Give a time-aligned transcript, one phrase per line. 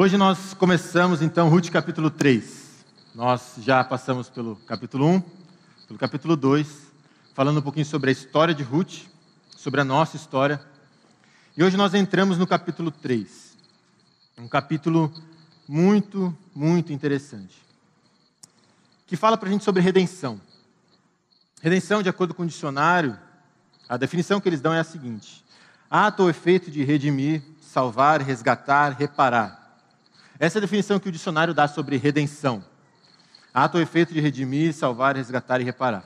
[0.00, 2.84] Hoje nós começamos então Ruth capítulo 3.
[3.16, 5.20] Nós já passamos pelo capítulo 1,
[5.88, 6.68] pelo capítulo 2,
[7.34, 9.06] falando um pouquinho sobre a história de Ruth,
[9.56, 10.64] sobre a nossa história.
[11.56, 13.56] E hoje nós entramos no capítulo 3.
[14.38, 15.12] Um capítulo
[15.66, 17.56] muito, muito interessante.
[19.04, 20.40] Que fala para a gente sobre redenção.
[21.60, 23.18] Redenção, de acordo com o dicionário,
[23.88, 25.44] a definição que eles dão é a seguinte:
[25.90, 29.58] ato ou efeito de redimir, salvar, resgatar, reparar.
[30.40, 32.64] Essa é a definição que o dicionário dá sobre redenção.
[33.52, 36.04] Ato ou efeito de redimir, salvar, resgatar e reparar.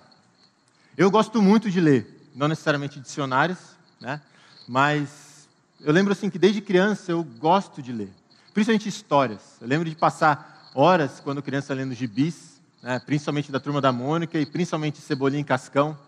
[0.96, 3.58] Eu gosto muito de ler, não necessariamente dicionários,
[4.00, 4.22] né?
[4.66, 5.46] mas
[5.80, 8.08] eu lembro assim que desde criança eu gosto de ler,
[8.54, 9.58] principalmente histórias.
[9.60, 12.98] Eu lembro de passar horas quando criança lendo gibis, né?
[13.04, 15.98] principalmente da Turma da Mônica e principalmente Cebolinha e Cascão.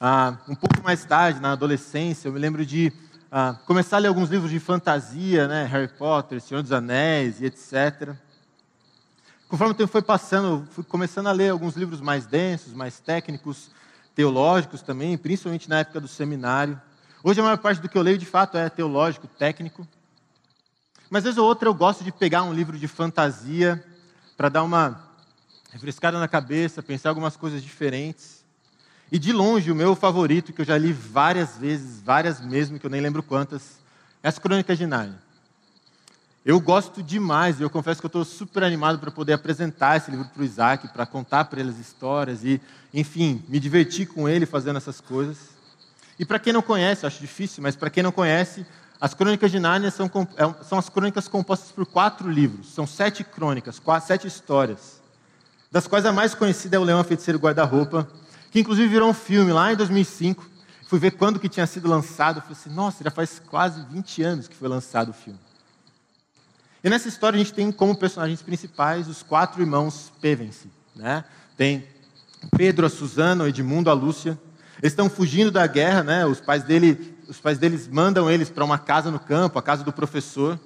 [0.00, 2.90] Ah, um pouco mais tarde, na adolescência, eu me lembro de
[3.34, 5.64] ah, começar a ler alguns livros de fantasia, né?
[5.64, 8.14] Harry Potter, Senhor dos Anéis e etc.
[9.48, 13.70] Conforme o tempo foi passando, fui começando a ler alguns livros mais densos, mais técnicos,
[14.14, 16.78] teológicos também, principalmente na época do seminário.
[17.24, 19.88] Hoje a maior parte do que eu leio, de fato, é teológico, técnico.
[21.08, 23.82] Mas vez ou outra eu gosto de pegar um livro de fantasia
[24.36, 25.08] para dar uma
[25.70, 28.41] refrescada na cabeça, pensar algumas coisas diferentes.
[29.12, 32.86] E de longe, o meu favorito, que eu já li várias vezes, várias mesmo, que
[32.86, 33.78] eu nem lembro quantas,
[34.22, 35.18] é as Crônicas de Nárnia.
[36.42, 40.10] Eu gosto demais, e eu confesso que eu estou super animado para poder apresentar esse
[40.10, 42.58] livro para o Isaac, para contar para ele as histórias e,
[42.94, 45.36] enfim, me divertir com ele fazendo essas coisas.
[46.18, 48.64] E para quem não conhece, acho difícil, mas para quem não conhece,
[48.98, 53.22] as Crônicas de Nárnia são, é são as crônicas compostas por quatro livros, são sete
[53.22, 55.02] crônicas, quatro, sete histórias,
[55.70, 58.08] das quais a mais conhecida é o Leão Feiticeiro Guarda-Roupa,
[58.52, 60.46] que inclusive virou um filme lá em 2005.
[60.86, 62.42] Fui ver quando que tinha sido lançado.
[62.42, 65.40] Falei assim, nossa, já faz quase 20 anos que foi lançado o filme.
[66.84, 70.70] E nessa história a gente tem como personagens principais os quatro irmãos Pevensey.
[70.94, 71.24] Né?
[71.56, 71.88] Tem
[72.54, 74.38] Pedro, a Susana, o Edmundo, a Lúcia.
[74.82, 76.26] Eles estão fugindo da guerra, né?
[76.26, 79.82] os, pais dele, os pais deles mandam eles para uma casa no campo, a casa
[79.82, 80.60] do professor.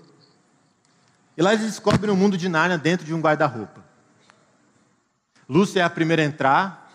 [1.36, 3.84] E lá eles descobrem o mundo de Nárnia dentro de um guarda-roupa.
[5.48, 6.85] Lúcia é a primeira a entrar,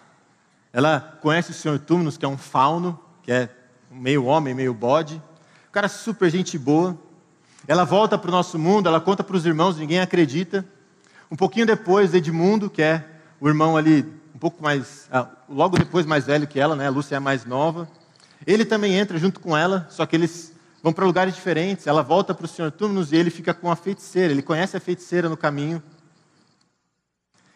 [0.73, 3.49] ela conhece o senhor Túminos, que é um fauno, que é
[3.89, 5.15] meio homem, meio bode.
[5.15, 6.97] Um cara super gente boa.
[7.67, 10.65] Ela volta para o nosso mundo, ela conta para os irmãos, ninguém acredita.
[11.29, 13.05] Um pouquinho depois, Edmundo, que é
[13.39, 14.01] o irmão ali,
[14.33, 16.87] um pouco mais, ah, logo depois mais velho que ela, né?
[16.87, 17.87] A Lúcia é mais nova.
[18.45, 21.85] Ele também entra junto com ela, só que eles vão para lugares diferentes.
[21.85, 24.33] Ela volta para o senhor Túminos e ele fica com a feiticeira.
[24.33, 25.81] Ele conhece a feiticeira no caminho.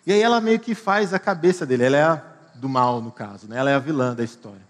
[0.06, 1.86] E aí ela meio que faz a cabeça dele.
[1.86, 2.34] Ela é a
[2.66, 3.48] do mal, no caso.
[3.48, 3.58] Né?
[3.58, 4.62] Ela é a vilã da história.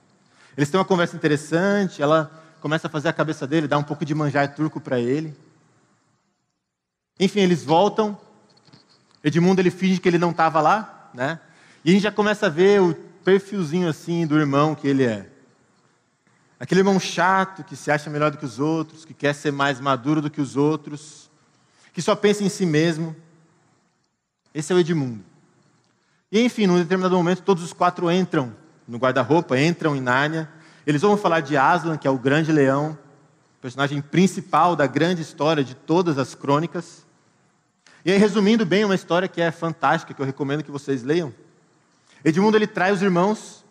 [0.57, 2.29] Eles têm uma conversa interessante, ela
[2.59, 5.33] começa a fazer a cabeça dele, dá um pouco de manjar turco para ele.
[7.17, 8.19] Enfim, eles voltam.
[9.23, 11.39] Edmundo ele finge que ele não estava lá, né?
[11.83, 15.29] E a gente já começa a ver o perfilzinho assim do irmão que ele é.
[16.59, 19.79] Aquele irmão chato que se acha melhor do que os outros, que quer ser mais
[19.79, 21.29] maduro do que os outros,
[21.93, 23.15] que só pensa em si mesmo.
[24.53, 25.23] Esse é o Edmundo.
[26.31, 28.53] E enfim, num determinado momento, todos os quatro entram
[28.87, 30.49] no guarda-roupa, entram em Nárnia.
[30.85, 32.97] Eles vão falar de Aslan, que é o grande leão,
[33.61, 37.05] personagem principal da grande história de todas as crônicas.
[38.03, 41.33] E aí, resumindo bem, uma história que é fantástica, que eu recomendo que vocês leiam.
[42.23, 43.63] Edmundo ele trai os irmãos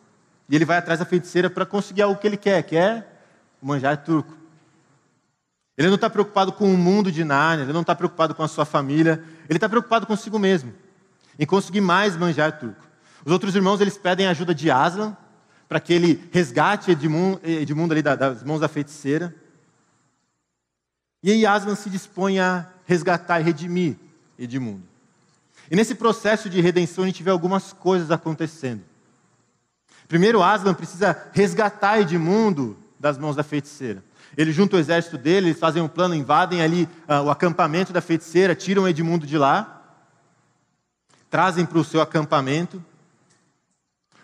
[0.49, 3.07] e ele vai atrás da feiticeira para conseguir algo que ele quer, que é
[3.61, 4.37] o manjar turco.
[5.77, 8.49] Ele não está preocupado com o mundo de Nárnia, ele não está preocupado com a
[8.49, 10.73] sua família, ele está preocupado consigo mesmo
[11.39, 12.85] em conseguir mais manjar turco.
[13.25, 15.17] Os outros irmãos eles pedem a ajuda de Aslan
[15.69, 19.35] para que ele resgate Edmundo, Edmundo ali das mãos da feiticeira.
[21.23, 23.97] E aí Aslan se dispõe a resgatar e redimir
[24.39, 24.83] Edmundo.
[25.71, 28.83] E nesse processo de redenção a gente vê algumas coisas acontecendo.
[30.07, 34.05] Primeiro, Aslan precisa resgatar Edmundo das mãos da feiticeira.
[34.37, 38.01] Ele junta o exército dele, eles fazem um plano, invadem ali uh, o acampamento da
[38.03, 39.84] feiticeira, tiram Edmundo de lá
[41.35, 42.77] trazem para o seu acampamento.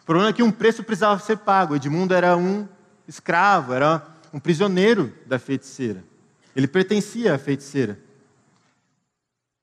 [0.01, 1.75] O problema é que um preço precisava ser pago.
[1.75, 2.69] Edmundo era um
[3.09, 6.05] escravo, era um prisioneiro da feiticeira.
[6.55, 7.99] Ele pertencia à feiticeira.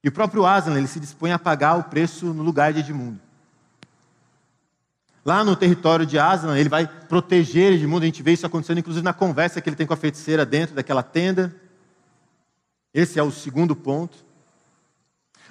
[0.03, 3.17] E o próprio Aslan, ele se dispõe a pagar o preço no lugar de Edmundo.
[5.23, 8.03] Lá no território de Aslan, ele vai proteger Edmundo.
[8.03, 10.75] A gente vê isso acontecendo, inclusive, na conversa que ele tem com a feiticeira dentro
[10.75, 11.55] daquela tenda.
[12.94, 14.26] Esse é o segundo ponto.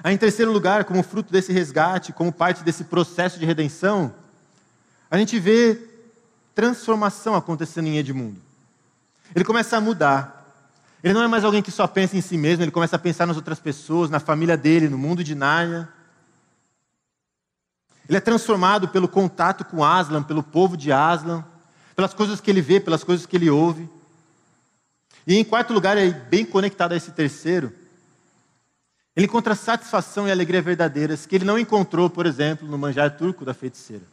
[0.02, 4.14] Aí, em terceiro lugar, como fruto desse resgate, como parte desse processo de redenção,
[5.10, 5.78] a gente vê
[6.54, 8.40] transformação acontecendo em Edmundo.
[9.34, 10.32] Ele começa a mudar.
[11.02, 13.26] Ele não é mais alguém que só pensa em si mesmo, ele começa a pensar
[13.26, 15.88] nas outras pessoas, na família dele, no mundo de Nárnia.
[18.08, 21.44] Ele é transformado pelo contato com Aslan, pelo povo de Aslan,
[21.94, 23.88] pelas coisas que ele vê, pelas coisas que ele ouve.
[25.26, 27.72] E em quarto lugar, é bem conectado a esse terceiro,
[29.16, 33.46] ele encontra satisfação e alegria verdadeiras que ele não encontrou, por exemplo, no manjar turco
[33.46, 34.04] da feiticeira.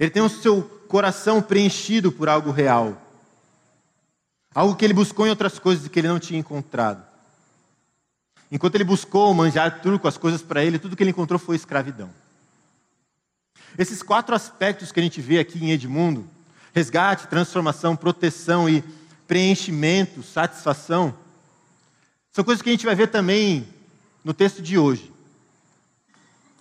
[0.00, 3.00] Ele tem o seu coração preenchido por algo real.
[4.54, 7.04] Algo que ele buscou em outras coisas que ele não tinha encontrado.
[8.50, 11.56] Enquanto ele buscou o manjar turco, as coisas para ele, tudo que ele encontrou foi
[11.56, 12.08] escravidão.
[13.76, 16.26] Esses quatro aspectos que a gente vê aqui em Edmundo
[16.72, 18.82] resgate, transformação, proteção e
[19.26, 21.14] preenchimento, satisfação
[22.36, 23.66] são coisas que a gente vai ver também
[24.22, 25.10] no texto de hoje,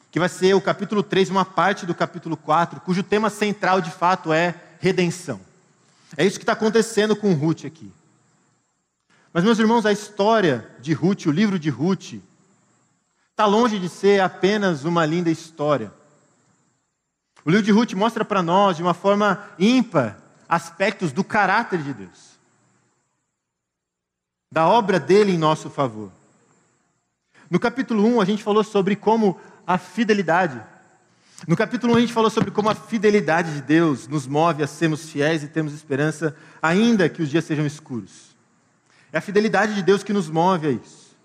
[0.10, 3.92] que vai ser o capítulo 3, uma parte do capítulo 4, cujo tema central de
[3.92, 5.38] fato é redenção.
[6.16, 7.92] É isso que está acontecendo com Ruth aqui.
[9.34, 12.22] Mas, meus irmãos, a história de Ruth, o livro de Ruth,
[13.32, 15.92] está longe de ser apenas uma linda história.
[17.44, 20.18] O livro de Ruth mostra para nós, de uma forma ímpar,
[20.48, 22.35] aspectos do caráter de Deus
[24.56, 26.10] da obra dele em nosso favor.
[27.52, 29.38] No capítulo 1, a gente falou sobre como
[29.68, 30.62] a fidelidade.
[31.46, 34.68] No capítulo 1, a gente falou sobre como a fidelidade de Deus nos move a
[34.68, 38.34] sermos fiéis e termos esperança, ainda que os dias sejam escuros.
[39.12, 41.18] É a fidelidade de Deus que nos move a isso.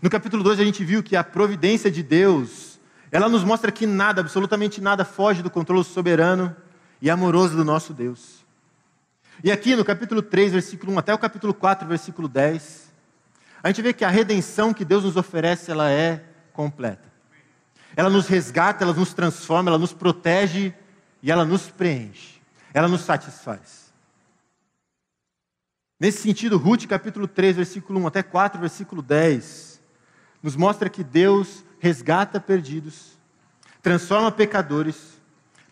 [0.00, 2.80] No capítulo 2, a gente viu que a providência de Deus,
[3.12, 6.56] ela nos mostra que nada, absolutamente nada, foge do controle soberano
[6.98, 8.45] e amoroso do nosso Deus.
[9.44, 12.92] E aqui no capítulo 3, versículo 1 até o capítulo 4, versículo 10,
[13.62, 17.12] a gente vê que a redenção que Deus nos oferece, ela é completa.
[17.94, 20.74] Ela nos resgata, ela nos transforma, ela nos protege
[21.22, 22.40] e ela nos preenche.
[22.72, 23.92] Ela nos satisfaz.
[26.00, 29.80] Nesse sentido, Ruth, capítulo 3, versículo 1 até 4, versículo 10,
[30.42, 33.18] nos mostra que Deus resgata perdidos,
[33.82, 35.20] transforma pecadores,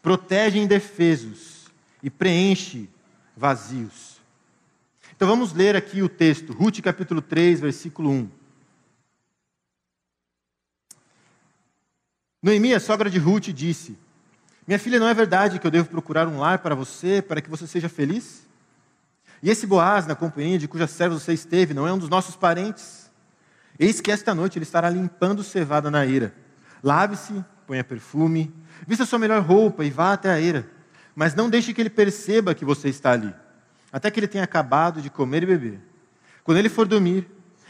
[0.02, 1.66] protege indefesos
[2.02, 2.88] e preenche
[3.36, 4.20] vazios.
[5.16, 8.30] Então vamos ler aqui o texto, Ruth capítulo 3, versículo 1.
[12.42, 13.96] Noemi, a sogra de Ruth, disse:
[14.66, 17.48] Minha filha, não é verdade que eu devo procurar um lar para você, para que
[17.48, 18.46] você seja feliz?
[19.42, 22.36] E esse Boaz, na companhia de cuja serva você esteve, não é um dos nossos
[22.36, 23.10] parentes?
[23.78, 26.34] Eis que esta noite ele estará limpando cevada na eira.
[26.82, 28.54] Lave-se, ponha perfume,
[28.86, 30.73] vista sua melhor roupa e vá até a eira
[31.14, 33.34] mas não deixe que ele perceba que você está ali,
[33.92, 35.80] até que ele tenha acabado de comer e beber.
[36.42, 37.28] Quando ele for dormir,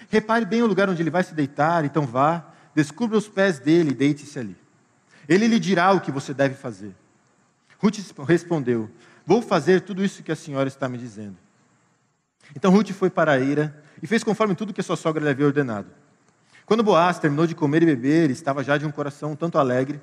[0.09, 2.45] repare bem o lugar onde ele vai se deitar, então vá,
[2.75, 4.57] descubra os pés dele e deite-se ali.
[5.29, 6.95] Ele lhe dirá o que você deve fazer.
[7.79, 8.91] Ruth respondeu:
[9.27, 11.37] Vou fazer tudo isso que a senhora está me dizendo.
[12.55, 15.31] Então Ruth foi para a ira e fez conforme tudo que a sua sogra lhe
[15.31, 15.89] havia ordenado.
[16.67, 20.01] Quando Boaz terminou de comer e beber, estava já de um coração um tanto alegre,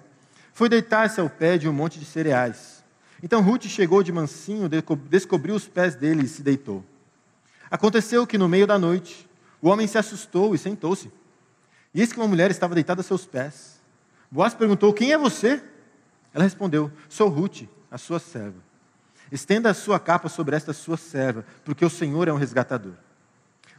[0.54, 2.81] foi deitar-se ao pé de um monte de cereais.
[3.24, 4.70] Então Ruth chegou de mansinho,
[5.10, 6.84] descobriu os pés dele e se deitou.
[7.70, 9.30] Aconteceu que no meio da noite,
[9.62, 11.12] o homem se assustou e sentou-se.
[11.94, 13.80] E eis que uma mulher estava deitada a seus pés.
[14.30, 15.62] Boaz perguntou: Quem é você?
[16.34, 18.58] Ela respondeu: Sou Ruth, a sua serva.
[19.32, 22.94] Estenda a sua capa sobre esta sua serva, porque o Senhor é um resgatador.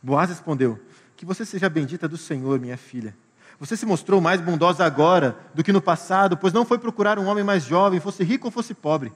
[0.02, 0.78] Boaz respondeu:
[1.16, 3.16] Que você seja bendita do Senhor, minha filha.
[3.58, 7.26] Você se mostrou mais bondosa agora do que no passado, pois não foi procurar um
[7.26, 9.12] homem mais jovem, fosse rico ou fosse pobre.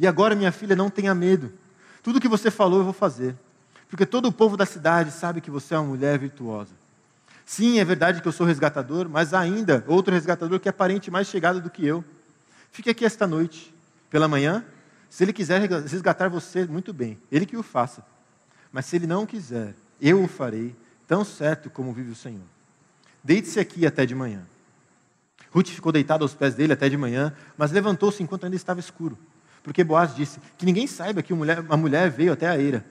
[0.00, 1.52] E agora, minha filha, não tenha medo.
[2.02, 3.36] Tudo o que você falou eu vou fazer.
[3.86, 6.70] Porque todo o povo da cidade sabe que você é uma mulher virtuosa.
[7.44, 11.26] Sim, é verdade que eu sou resgatador, mas ainda outro resgatador que é parente mais
[11.26, 12.02] chegado do que eu.
[12.72, 13.74] Fique aqui esta noite.
[14.08, 14.64] Pela manhã,
[15.10, 18.02] se ele quiser resgatar você, muito bem, ele que o faça.
[18.72, 20.74] Mas se ele não quiser, eu o farei,
[21.06, 22.40] tão certo como vive o Senhor.
[23.22, 24.46] Deite-se aqui até de manhã.
[25.52, 29.18] Ruth ficou deitada aos pés dele até de manhã, mas levantou-se enquanto ainda estava escuro.
[29.62, 32.84] Porque Boaz disse: Que ninguém saiba que uma mulher veio até a eira.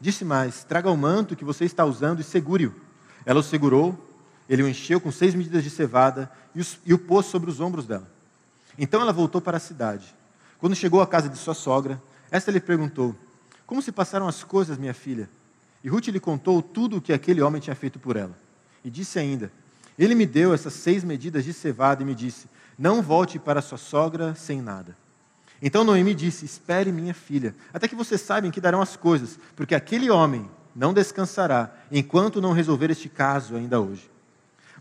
[0.00, 2.74] Disse mais: Traga o manto que você está usando e segure-o.
[3.24, 4.08] Ela o segurou,
[4.48, 6.30] ele o encheu com seis medidas de cevada
[6.84, 8.08] e o pôs sobre os ombros dela.
[8.78, 10.14] Então ela voltou para a cidade.
[10.58, 12.00] Quando chegou à casa de sua sogra,
[12.30, 13.14] esta lhe perguntou:
[13.66, 15.28] Como se passaram as coisas, minha filha?
[15.82, 18.36] E Ruth lhe contou tudo o que aquele homem tinha feito por ela.
[18.84, 19.52] E disse ainda:
[19.98, 22.46] Ele me deu essas seis medidas de cevada e me disse:
[22.78, 24.96] Não volte para sua sogra sem nada.
[25.60, 29.74] Então Noemi disse: Espere, minha filha, até que vocês saibam que darão as coisas, porque
[29.74, 34.08] aquele homem não descansará enquanto não resolver este caso ainda hoje.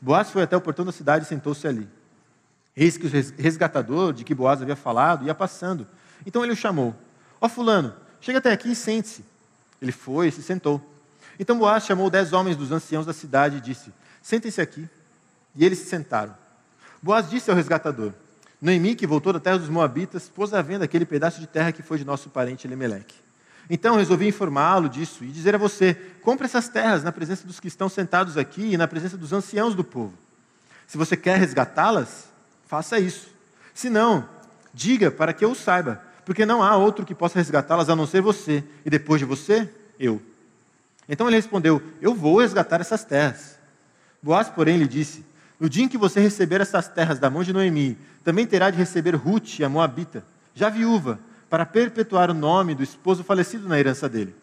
[0.01, 1.87] Boaz foi até o portão da cidade e sentou-se ali.
[2.75, 5.87] Eis que o resgatador de que Boaz havia falado ia passando.
[6.25, 6.95] Então ele o chamou:
[7.41, 9.25] Ó oh, Fulano, chega até aqui e sente-se.
[9.81, 10.79] Ele foi e se sentou.
[11.39, 13.91] Então Boaz chamou dez homens dos anciãos da cidade e disse:
[14.21, 14.87] Sentem-se aqui.
[15.55, 16.35] E eles se sentaram.
[17.01, 18.13] Boaz disse ao resgatador:
[18.61, 21.83] Noemi, que voltou da terra dos Moabitas, pôs à venda aquele pedaço de terra que
[21.83, 23.15] foi de nosso parente Elimeleque.
[23.69, 27.67] Então resolvi informá-lo disso e dizer a você: compre essas terras na presença dos que
[27.67, 30.13] estão sentados aqui e na presença dos anciãos do povo.
[30.87, 32.29] Se você quer resgatá-las,
[32.65, 33.27] faça isso.
[33.73, 34.27] Se não,
[34.73, 38.21] diga para que eu saiba, porque não há outro que possa resgatá-las a não ser
[38.21, 40.21] você, e depois de você, eu.
[41.07, 43.57] Então ele respondeu: Eu vou resgatar essas terras.
[44.23, 45.25] Boaz, porém, lhe disse:
[45.59, 48.77] No dia em que você receber essas terras da mão de Noemi, também terá de
[48.77, 50.23] receber Ruth, a Moabita,
[50.53, 54.35] já viúva, para perpetuar o nome do esposo falecido na herança dele.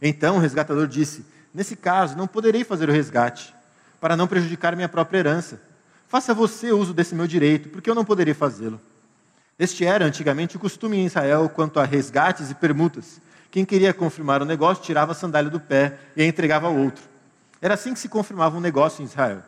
[0.00, 3.54] Então o resgatador disse: Nesse caso, não poderei fazer o resgate,
[4.00, 5.60] para não prejudicar minha própria herança.
[6.08, 8.80] Faça você uso desse meu direito, porque eu não poderia fazê-lo.
[9.58, 13.20] Este era antigamente o costume em Israel quanto a resgates e permutas.
[13.50, 17.02] Quem queria confirmar o negócio tirava a sandália do pé e a entregava ao outro.
[17.60, 19.42] Era assim que se confirmava um negócio em Israel.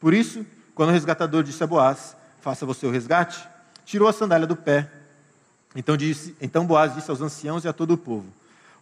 [0.00, 3.46] Por isso, quando o resgatador disse a Boaz: Faça você o resgate,
[3.84, 4.90] tirou a sandália do pé
[5.74, 8.26] então, disse, então Boaz disse aos anciãos e a todo o povo: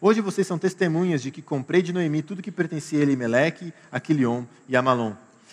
[0.01, 4.01] Hoje vocês são testemunhas de que comprei de Noemi tudo que pertencia a Elimeleque, a
[4.01, 5.13] Quilion e a Malom.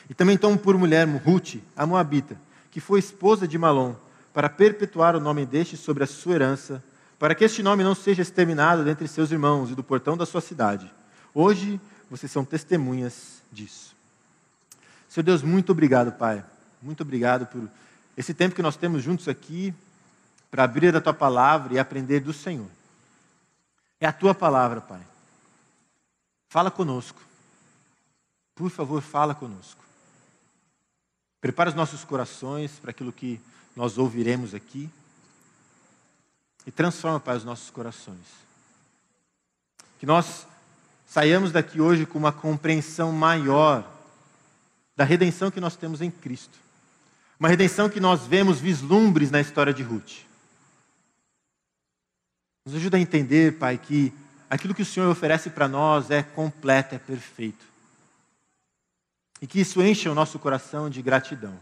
[0.09, 2.37] E também tomo por mulher Ruth, a Moabita,
[2.71, 3.95] que foi esposa de Malom,
[4.33, 6.83] para perpetuar o nome deste sobre a sua herança,
[7.17, 10.41] para que este nome não seja exterminado dentre seus irmãos e do portão da sua
[10.41, 10.91] cidade.
[11.33, 13.94] Hoje vocês são testemunhas disso.
[15.15, 16.43] Senhor Deus, muito obrigado, Pai.
[16.81, 17.69] Muito obrigado por
[18.17, 19.73] esse tempo que nós temos juntos aqui,
[20.51, 22.67] para abrir a tua palavra e aprender do Senhor.
[23.97, 24.99] É a tua palavra, Pai.
[26.49, 27.21] Fala conosco.
[28.55, 29.81] Por favor, fala conosco.
[31.39, 33.39] Prepara os nossos corações para aquilo que
[33.73, 34.89] nós ouviremos aqui.
[36.67, 38.27] E transforma, Pai, os nossos corações.
[39.97, 40.45] Que nós
[41.07, 43.94] saiamos daqui hoje com uma compreensão maior
[44.95, 46.57] da redenção que nós temos em Cristo.
[47.39, 50.23] Uma redenção que nós vemos vislumbres na história de Ruth.
[52.65, 54.13] Nos ajuda a entender, Pai, que
[54.49, 57.65] aquilo que o Senhor oferece para nós é completo, é perfeito.
[59.41, 61.59] E que isso encha o nosso coração de gratidão.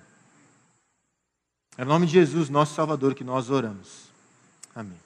[1.76, 4.04] É no nome de Jesus, nosso Salvador, que nós oramos.
[4.76, 4.98] Amém.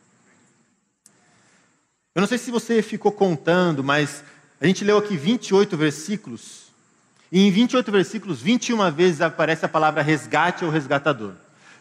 [2.14, 4.24] Eu não sei se você ficou contando, mas
[4.60, 6.67] a gente leu aqui 28 versículos.
[7.32, 11.34] E em 28 versículos, 21 vezes aparece a palavra resgate ou resgatador.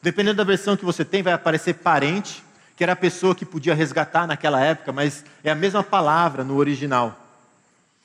[0.02, 2.42] Dependendo da versão que você tem, vai aparecer parente,
[2.76, 6.56] que era a pessoa que podia resgatar naquela época, mas é a mesma palavra no
[6.56, 7.18] original.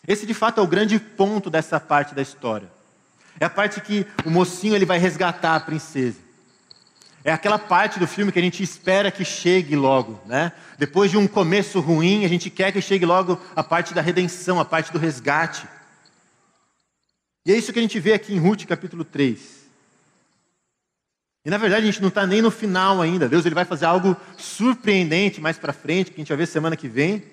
[0.07, 2.67] Esse de fato é o grande ponto dessa parte da história.
[3.39, 6.17] É a parte que o mocinho ele vai resgatar a princesa.
[7.24, 10.51] É aquela parte do filme que a gente espera que chegue logo, né?
[10.77, 14.60] Depois de um começo ruim, a gente quer que chegue logo a parte da redenção,
[14.60, 15.67] a parte do resgate.
[17.45, 19.62] E é isso que a gente vê aqui em Ruth capítulo 3.
[21.43, 23.27] E na verdade a gente não está nem no final ainda.
[23.27, 26.77] Deus ele vai fazer algo surpreendente mais para frente, que a gente vai ver semana
[26.77, 27.24] que vem.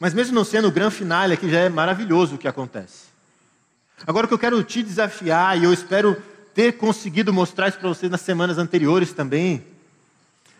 [0.00, 3.08] Mas mesmo não sendo o grande final aqui, já é maravilhoso o que acontece.
[4.06, 6.16] Agora o que eu quero te desafiar, e eu espero
[6.54, 9.64] ter conseguido mostrar isso para vocês nas semanas anteriores também,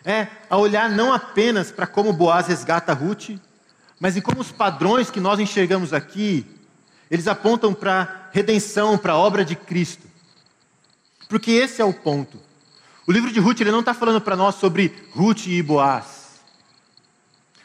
[0.04, 3.30] é a olhar não apenas para como Boaz resgata Ruth,
[4.00, 6.44] mas em como os padrões que nós enxergamos aqui,
[7.10, 10.06] eles apontam para a redenção, para a obra de Cristo.
[11.28, 12.38] Porque esse é o ponto.
[13.06, 16.40] O livro de Ruth ele não está falando para nós sobre Ruth e Boaz.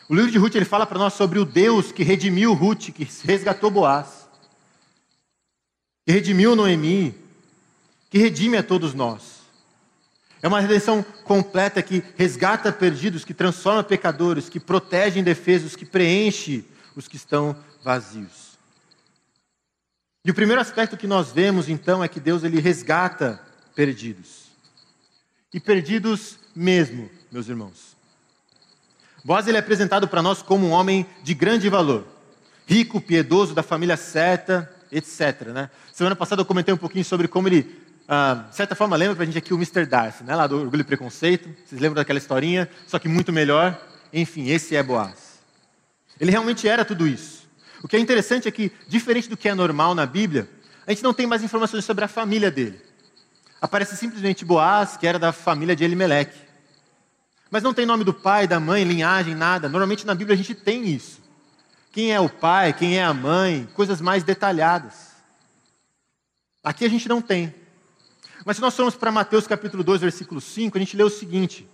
[0.08, 3.08] O livro de Ruth ele fala para nós sobre o Deus que redimiu Ruth, que
[3.24, 4.28] resgatou Boaz,
[6.06, 7.16] que redimiu Noemi,
[8.10, 9.42] que redime a todos nós.
[10.42, 16.66] É uma redenção completa que resgata perdidos, que transforma pecadores, que protege indefesos, que preenche
[16.98, 18.43] os que estão vazios.
[20.26, 23.42] E o primeiro aspecto que nós vemos então é que Deus ele resgata
[23.76, 24.48] perdidos.
[25.54, 27.98] E perdidos mesmo, meus irmãos.
[29.24, 32.08] Boaz ele é apresentado para nós como um homem de grande valor,
[32.66, 35.48] rico, piedoso, da família certa, etc.
[35.48, 35.70] Né?
[35.92, 39.24] Semana passada eu comentei um pouquinho sobre como ele, ah, de certa forma, lembra para
[39.24, 39.86] a gente aqui o Mr.
[39.86, 40.36] Darcy, né?
[40.36, 41.50] lá do Orgulho e Preconceito.
[41.66, 42.70] Vocês lembram daquela historinha?
[42.88, 43.78] Só que muito melhor.
[44.14, 45.42] Enfim, esse é Boaz.
[46.18, 47.43] Ele realmente era tudo isso.
[47.84, 50.50] O que é interessante é que, diferente do que é normal na Bíblia,
[50.88, 52.82] a gente não tem mais informações sobre a família dele
[53.64, 56.38] aparece simplesmente Boaz, que era da família de Elimeleque.
[57.50, 59.70] Mas não tem nome do pai, da mãe, linhagem, nada.
[59.70, 61.22] Normalmente na Bíblia a gente tem isso.
[61.90, 65.14] Quem é o pai, quem é a mãe, coisas mais detalhadas.
[66.62, 67.56] Aqui a gente não tem.
[68.46, 71.66] Mas se nós formos para Mateus capítulo 2, versículo 5, a gente lê o seguinte: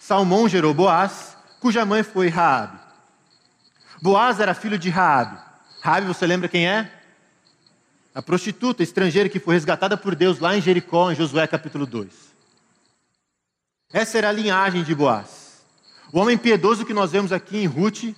[0.00, 2.80] Salmão gerou Boaz, cuja mãe foi Raabe.
[4.02, 5.45] Boaz era filho de Raabe.
[5.80, 6.90] Raabe, você lembra quem é?
[8.14, 12.12] A prostituta estrangeira que foi resgatada por Deus lá em Jericó, em Josué capítulo 2.
[13.92, 15.62] Essa era a linhagem de Boaz.
[16.12, 18.14] O homem piedoso que nós vemos aqui em Ruth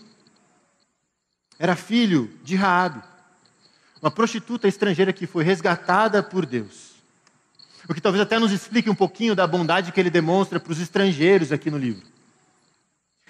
[1.59, 3.03] era filho de Raabe,
[4.01, 6.93] uma prostituta estrangeira que foi resgatada por Deus.
[7.89, 10.81] O que talvez até nos explique um pouquinho da bondade que ele demonstra para os
[10.81, 12.07] estrangeiros aqui no livro.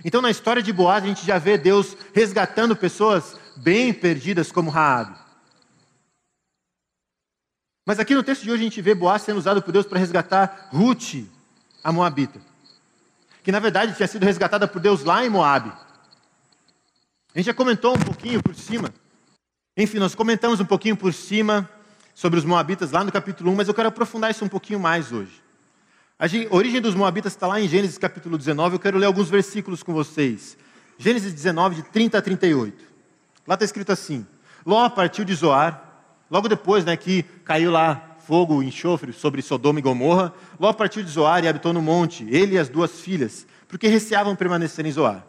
[0.05, 4.71] Então, na história de Boaz, a gente já vê Deus resgatando pessoas bem perdidas como
[4.71, 5.17] Raabe.
[7.87, 9.99] Mas aqui no texto de hoje a gente vê Boaz sendo usado por Deus para
[9.99, 11.25] resgatar Ruth,
[11.83, 12.41] a Moabita.
[13.43, 15.73] Que na verdade tinha sido resgatada por Deus lá em Moabe.
[17.35, 18.93] A gente já comentou um pouquinho por cima.
[19.77, 21.69] Enfim, nós comentamos um pouquinho por cima
[22.15, 25.13] sobre os Moabitas lá no capítulo 1, mas eu quero aprofundar isso um pouquinho mais
[25.13, 25.41] hoje.
[26.19, 28.75] A origem dos Moabitas está lá em Gênesis capítulo 19.
[28.75, 30.59] Eu quero ler alguns versículos com vocês.
[30.99, 32.88] Gênesis 19, de 30 a 38.
[33.49, 34.27] Lá está escrito assim:
[34.67, 35.83] Ló partiu de Zoar,
[36.31, 40.35] logo depois né, que caiu lá fogo e enxofre sobre Sodoma e Gomorra.
[40.61, 44.37] Ló partiu de Zoar e habitou no monte, ele e as duas filhas, porque receavam
[44.37, 45.25] permanecer em Zoar.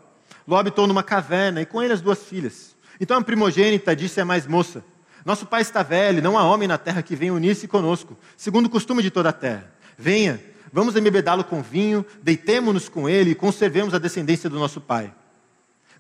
[0.46, 2.76] Ló habitou numa caverna e com ele as duas filhas.
[3.00, 4.84] Então a primogênita disse à mais moça:
[5.24, 8.70] Nosso pai está velho, não há homem na terra que venha unir-se conosco, segundo o
[8.70, 9.72] costume de toda a terra.
[9.98, 10.42] Venha,
[10.74, 15.14] vamos embebedá-lo com vinho, deitemo-nos com ele e conservemos a descendência do nosso pai.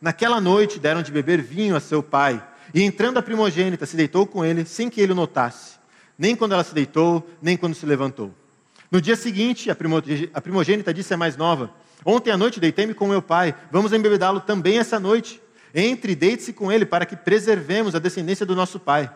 [0.01, 2.41] Naquela noite deram de beber vinho a seu pai,
[2.73, 5.77] e entrando a primogênita se deitou com ele, sem que ele o notasse,
[6.17, 8.33] nem quando ela se deitou, nem quando se levantou.
[8.91, 11.71] No dia seguinte, a primogênita disse à mais nova:
[12.05, 15.41] Ontem à noite deitei-me com meu pai, vamos embebedá-lo também essa noite.
[15.73, 19.11] Entre e deite-se com ele, para que preservemos a descendência do nosso pai.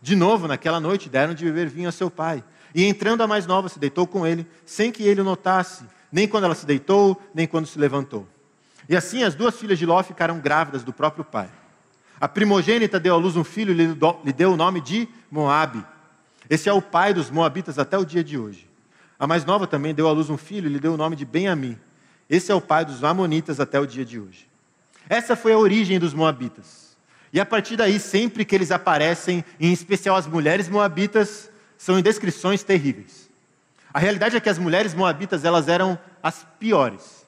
[0.00, 2.42] De novo, naquela noite, deram de beber vinho a seu pai.
[2.74, 6.26] E entrando a mais nova, se deitou com ele, sem que ele o notasse, nem
[6.26, 8.26] quando ela se deitou, nem quando se levantou.
[8.90, 11.48] E assim as duas filhas de Ló ficaram grávidas do próprio pai.
[12.20, 13.86] A primogênita deu à luz um filho e
[14.24, 15.84] lhe deu o nome de Moabe.
[16.50, 18.68] Esse é o pai dos moabitas até o dia de hoje.
[19.16, 21.24] A mais nova também deu à luz um filho e lhe deu o nome de
[21.24, 21.78] Ben-Ami.
[22.28, 24.48] Esse é o pai dos amonitas até o dia de hoje.
[25.08, 26.96] Essa foi a origem dos moabitas.
[27.32, 31.48] E a partir daí, sempre que eles aparecem, em especial as mulheres moabitas,
[31.78, 33.30] são em descrições terríveis.
[33.94, 37.19] A realidade é que as mulheres moabitas, elas eram as piores.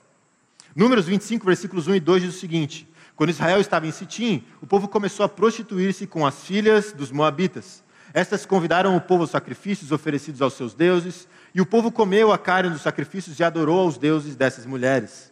[0.74, 4.66] Números 25, versículos 1 e 2 diz o seguinte: Quando Israel estava em Sitim, o
[4.66, 7.82] povo começou a prostituir-se com as filhas dos moabitas.
[8.14, 12.38] Estas convidaram o povo aos sacrifícios oferecidos aos seus deuses, e o povo comeu a
[12.38, 15.30] carne dos sacrifícios e adorou aos deuses dessas mulheres.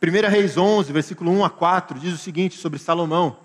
[0.00, 3.36] 1 Reis 11, versículo 1 a 4, diz o seguinte sobre Salomão: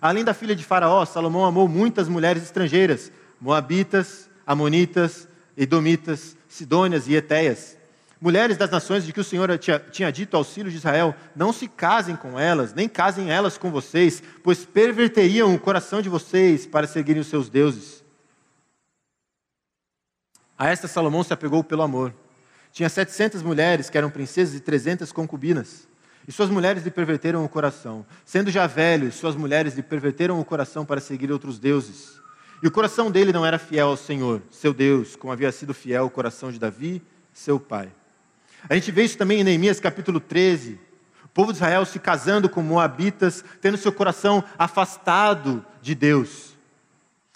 [0.00, 7.14] Além da filha de Faraó, Salomão amou muitas mulheres estrangeiras, moabitas, amonitas, edomitas, sidônias e
[7.14, 7.76] etéias.
[8.20, 11.52] Mulheres das nações de que o Senhor tinha, tinha dito aos filhos de Israel: Não
[11.52, 16.66] se casem com elas, nem casem elas com vocês, pois perverteriam o coração de vocês
[16.66, 18.04] para seguirem os seus deuses.
[20.56, 22.14] A esta Salomão se apegou pelo amor.
[22.72, 25.86] Tinha setecentas mulheres que eram princesas e trezentas concubinas.
[26.26, 28.06] E suas mulheres lhe perverteram o coração.
[28.24, 32.20] Sendo já velho, suas mulheres lhe perverteram o coração para seguir outros deuses.
[32.62, 36.06] E o coração dele não era fiel ao Senhor, seu Deus, como havia sido fiel
[36.06, 37.92] o coração de Davi, seu pai.
[38.68, 40.78] A gente vê isso também em Neemias capítulo 13.
[41.24, 46.54] O povo de Israel se casando com moabitas, tendo seu coração afastado de Deus.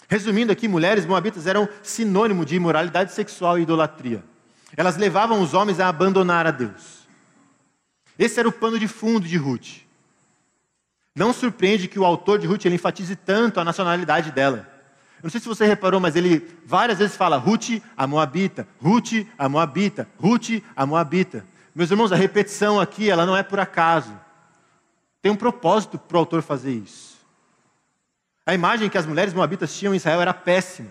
[0.07, 4.23] Resumindo aqui, mulheres moabitas eram sinônimo de imoralidade sexual e idolatria.
[4.75, 7.07] Elas levavam os homens a abandonar a Deus.
[8.17, 9.81] Esse era o pano de fundo de Ruth.
[11.15, 14.67] Não surpreende que o autor de Ruth enfatize tanto a nacionalidade dela.
[15.19, 19.27] Eu não sei se você reparou, mas ele várias vezes fala Ruth, a Moabita, Ruth,
[19.37, 21.45] a Moabita, Ruth, a Moabita.
[21.75, 24.17] Meus irmãos, a repetição aqui, ela não é por acaso.
[25.21, 27.17] Tem um propósito para o autor fazer isso.
[28.45, 30.89] A imagem que as mulheres moabitas tinham em Israel era péssima.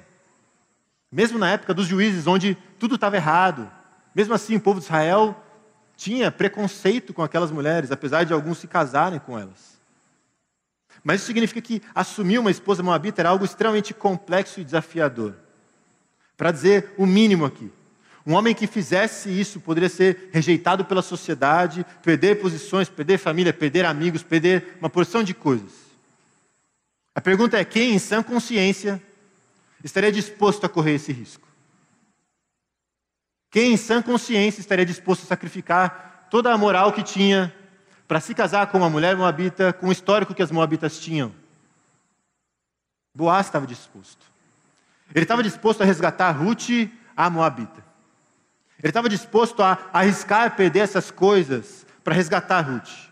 [1.10, 3.70] Mesmo na época dos juízes, onde tudo estava errado,
[4.14, 5.34] mesmo assim o povo de Israel
[5.96, 9.77] tinha preconceito com aquelas mulheres, apesar de alguns se casarem com elas.
[11.08, 15.34] Mas isso significa que assumir uma esposa moabita era algo extremamente complexo e desafiador.
[16.36, 17.72] Para dizer o mínimo aqui.
[18.26, 23.86] Um homem que fizesse isso poderia ser rejeitado pela sociedade, perder posições, perder família, perder
[23.86, 25.72] amigos, perder uma porção de coisas.
[27.14, 29.02] A pergunta é: quem, em sã consciência,
[29.82, 31.48] estaria disposto a correr esse risco?
[33.50, 37.50] Quem, em sã consciência, estaria disposto a sacrificar toda a moral que tinha
[38.08, 41.30] para se casar com uma mulher moabita, com o histórico que as moabitas tinham?
[43.14, 44.24] Boaz estava disposto.
[45.14, 47.84] Ele estava disposto a resgatar Ruth, a moabita.
[48.78, 53.08] Ele estava disposto a arriscar perder essas coisas para resgatar Ruth.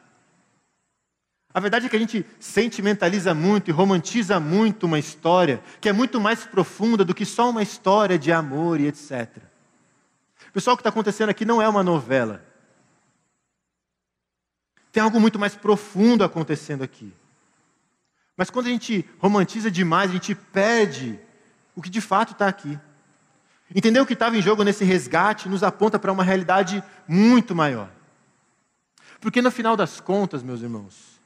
[1.52, 5.92] A verdade é que a gente sentimentaliza muito e romantiza muito uma história que é
[5.92, 9.28] muito mais profunda do que só uma história de amor e etc.
[10.52, 12.42] Pessoal, o que está acontecendo aqui não é uma novela.
[14.96, 17.12] Tem algo muito mais profundo acontecendo aqui.
[18.34, 21.20] Mas quando a gente romantiza demais, a gente perde
[21.74, 22.80] o que de fato está aqui.
[23.74, 27.90] Entender o que estava em jogo nesse resgate nos aponta para uma realidade muito maior.
[29.20, 31.20] Porque no final das contas, meus irmãos,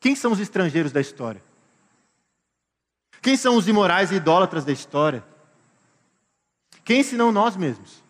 [0.00, 1.42] quem são os estrangeiros da história?
[3.20, 5.22] Quem são os imorais e idólatras da história?
[6.82, 8.02] Quem senão nós mesmos?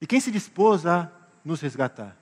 [0.00, 1.10] E quem se dispôs a
[1.44, 2.16] nos resgatar?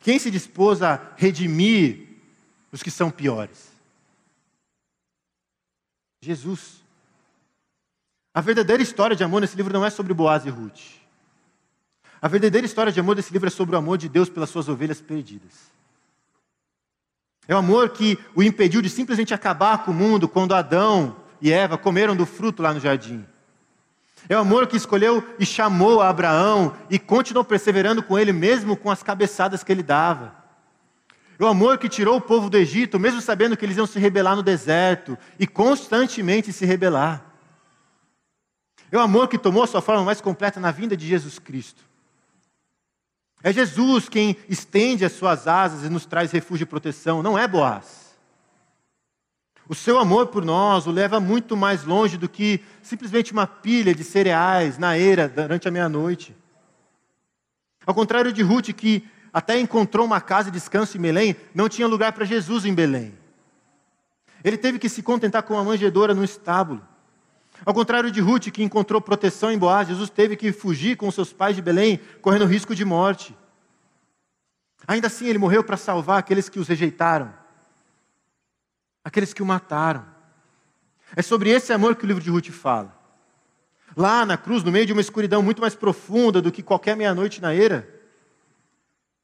[0.00, 2.08] Quem se dispôs a redimir
[2.72, 3.70] os que são piores?
[6.20, 6.80] Jesus.
[8.32, 11.00] A verdadeira história de amor nesse livro não é sobre Boaz e Ruth.
[12.22, 14.68] A verdadeira história de amor desse livro é sobre o amor de Deus pelas suas
[14.68, 15.70] ovelhas perdidas.
[17.48, 21.50] É o amor que o impediu de simplesmente acabar com o mundo quando Adão e
[21.50, 23.26] Eva comeram do fruto lá no jardim.
[24.28, 28.76] É o amor que escolheu e chamou a Abraão e continuou perseverando com ele, mesmo
[28.76, 30.34] com as cabeçadas que ele dava.
[31.38, 33.98] É o amor que tirou o povo do Egito, mesmo sabendo que eles iam se
[33.98, 37.24] rebelar no deserto e constantemente se rebelar.
[38.92, 41.82] É o amor que tomou a sua forma mais completa na vinda de Jesus Cristo.
[43.42, 47.48] É Jesus quem estende as suas asas e nos traz refúgio e proteção, não é
[47.48, 47.99] Boaz.
[49.70, 53.94] O seu amor por nós o leva muito mais longe do que simplesmente uma pilha
[53.94, 56.36] de cereais na eira durante a meia-noite.
[57.86, 61.86] Ao contrário de Ruth, que até encontrou uma casa de descanso em Belém, não tinha
[61.86, 63.16] lugar para Jesus em Belém.
[64.42, 66.84] Ele teve que se contentar com uma manjedoura no estábulo.
[67.64, 71.32] Ao contrário de Ruth, que encontrou proteção em Boaz, Jesus teve que fugir com seus
[71.32, 73.36] pais de Belém, correndo risco de morte.
[74.88, 77.38] Ainda assim, ele morreu para salvar aqueles que os rejeitaram,
[79.04, 80.04] aqueles que o mataram.
[81.16, 82.96] É sobre esse amor que o livro de Ruth fala.
[83.96, 87.40] Lá na cruz, no meio de uma escuridão muito mais profunda do que qualquer meia-noite
[87.40, 87.88] na era,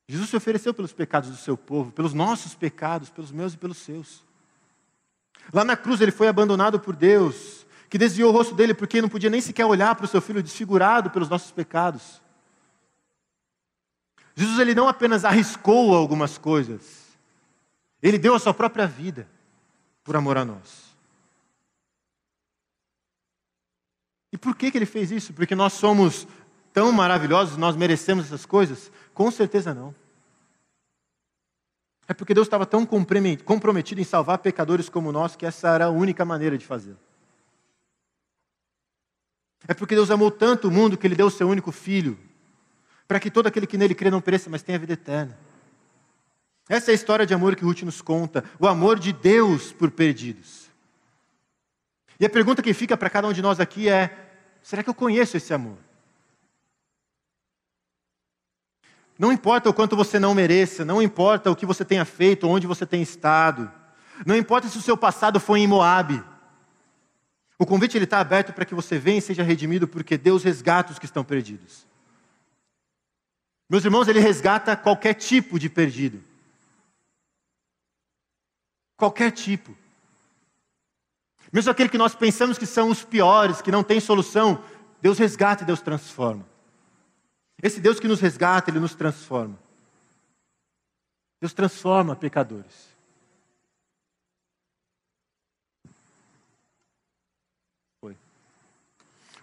[0.09, 3.79] Jesus se ofereceu pelos pecados do seu povo, pelos nossos pecados, pelos meus e pelos
[3.79, 4.25] seus.
[5.53, 9.09] Lá na cruz ele foi abandonado por Deus, que desviou o rosto dele porque não
[9.09, 12.21] podia nem sequer olhar para o seu filho desfigurado pelos nossos pecados.
[14.35, 17.17] Jesus ele não apenas arriscou algumas coisas,
[18.03, 19.29] ele deu a sua própria vida
[20.07, 20.87] por amor a nós.
[24.33, 25.35] E por que, que ele fez isso?
[25.35, 26.29] Porque nós somos
[26.73, 28.93] tão maravilhosos, nós merecemos essas coisas?
[29.13, 29.93] Com certeza não.
[32.07, 35.91] É porque Deus estava tão comprometido em salvar pecadores como nós que essa era a
[35.91, 36.99] única maneira de fazê-lo.
[39.67, 42.17] É porque Deus amou tanto o mundo que Ele deu o seu único filho,
[43.09, 45.37] para que todo aquele que nele crê não pereça, mas tenha vida eterna.
[46.69, 49.91] Essa é a história de amor que Ruth nos conta, o amor de Deus por
[49.91, 50.69] perdidos.
[52.19, 54.95] E a pergunta que fica para cada um de nós aqui é: será que eu
[54.95, 55.79] conheço esse amor?
[59.19, 62.67] Não importa o quanto você não mereça, não importa o que você tenha feito, onde
[62.67, 63.71] você tenha estado,
[64.25, 66.23] não importa se o seu passado foi em Moabe.
[67.59, 70.99] O convite está aberto para que você venha e seja redimido, porque Deus resgata os
[70.99, 71.87] que estão perdidos.
[73.69, 76.23] Meus irmãos, ele resgata qualquer tipo de perdido.
[78.97, 79.77] Qualquer tipo.
[81.53, 84.63] Mesmo aquele que nós pensamos que são os piores, que não tem solução,
[85.01, 86.47] Deus resgata e Deus transforma.
[87.63, 89.59] Esse Deus que nos resgata, ele nos transforma.
[91.41, 92.89] Deus transforma pecadores.
[98.01, 98.17] Foi.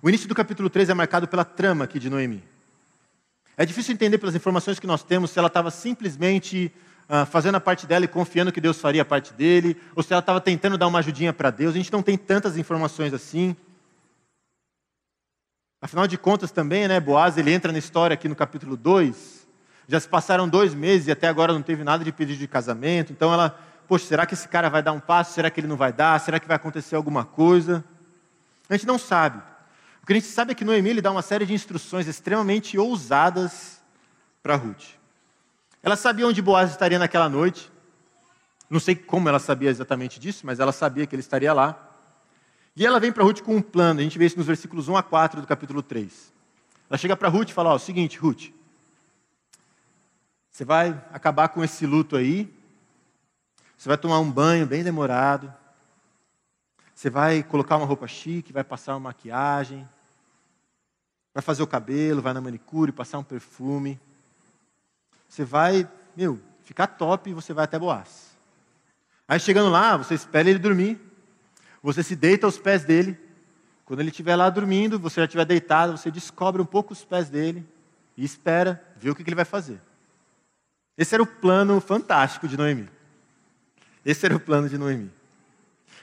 [0.01, 2.43] O início do capítulo 3 é marcado pela trama aqui de Noemi.
[3.55, 6.73] É difícil entender pelas informações que nós temos se ela estava simplesmente
[7.09, 10.11] uh, fazendo a parte dela e confiando que Deus faria a parte dele, ou se
[10.13, 11.73] ela estava tentando dar uma ajudinha para Deus.
[11.73, 13.55] A gente não tem tantas informações assim.
[15.81, 19.45] Afinal de contas, também, né, Boaz ele entra na história aqui no capítulo 2.
[19.87, 23.11] Já se passaram dois meses e até agora não teve nada de pedido de casamento.
[23.11, 25.33] Então ela, poxa, será que esse cara vai dar um passo?
[25.33, 26.19] Será que ele não vai dar?
[26.21, 27.83] Será que vai acontecer alguma coisa?
[28.69, 29.39] A gente não sabe.
[30.01, 32.77] O que a gente sabe é que Noemi ele dá uma série de instruções extremamente
[32.77, 33.81] ousadas
[34.41, 35.02] para Ruth.
[35.83, 37.69] Ela sabia onde Boaz estaria naquela noite.
[38.69, 41.77] Não sei como ela sabia exatamente disso, mas ela sabia que ele estaria lá.
[42.73, 43.99] E ela vem para Ruth com um plano.
[43.99, 46.31] A gente vê isso nos versículos 1 a 4 do capítulo 3.
[46.89, 48.45] Ela chega para Ruth e fala: Ó, o seguinte, Ruth,
[50.49, 52.51] você vai acabar com esse luto aí.
[53.77, 55.53] Você vai tomar um banho bem demorado.
[56.95, 59.87] Você vai colocar uma roupa chique, vai passar uma maquiagem,
[61.33, 63.99] vai fazer o cabelo, vai na manicure, passar um perfume.
[65.33, 68.37] Você vai, meu, ficar top e você vai até Boaz.
[69.27, 71.01] Aí chegando lá, você espera ele dormir,
[71.81, 73.17] você se deita aos pés dele.
[73.83, 77.29] Quando ele estiver lá dormindo, você já estiver deitado, você descobre um pouco os pés
[77.29, 77.65] dele
[78.15, 79.81] e espera ver o que ele vai fazer.
[80.95, 82.87] Esse era o plano fantástico de Noemi.
[84.05, 85.09] Esse era o plano de Noemi.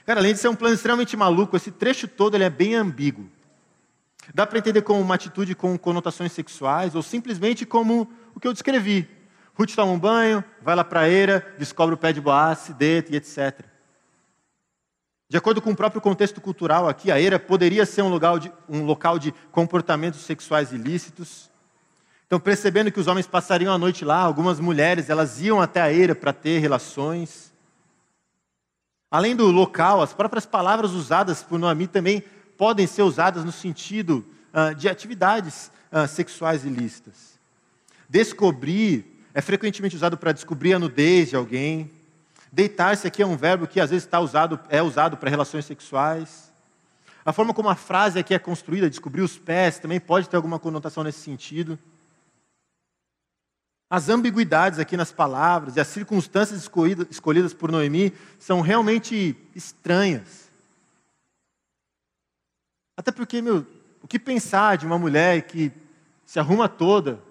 [0.05, 3.29] Cara, além de ser um plano extremamente maluco, esse trecho todo ele é bem ambíguo.
[4.33, 8.53] Dá para entender como uma atitude com conotações sexuais ou simplesmente como o que eu
[8.53, 9.20] descrevi.
[9.53, 12.73] Ruth toma um banho, vai lá para a eira, descobre o pé de Boaz, se
[12.73, 13.65] deita e etc.
[15.29, 18.51] De acordo com o próprio contexto cultural aqui, a eira poderia ser um local de,
[18.67, 21.49] um local de comportamentos sexuais ilícitos.
[22.27, 25.91] Então, percebendo que os homens passariam a noite lá, algumas mulheres elas iam até a
[25.91, 27.53] eira para ter relações.
[29.09, 32.23] Além do local, as próprias palavras usadas por Noemi também
[32.57, 37.39] podem ser usadas no sentido uh, de atividades uh, sexuais ilícitas.
[38.07, 41.89] Descobrir é frequentemente usado para descobrir a nudez de alguém.
[42.51, 46.51] Deitar-se aqui é um verbo que às vezes está usado, é usado para relações sexuais.
[47.23, 50.59] A forma como a frase aqui é construída, descobrir os pés, também pode ter alguma
[50.59, 51.79] conotação nesse sentido.
[53.89, 56.69] As ambiguidades aqui nas palavras e as circunstâncias
[57.09, 60.49] escolhidas por Noemi são realmente estranhas.
[62.97, 63.65] Até porque, meu,
[64.01, 65.71] o que pensar de uma mulher que
[66.25, 67.21] se arruma toda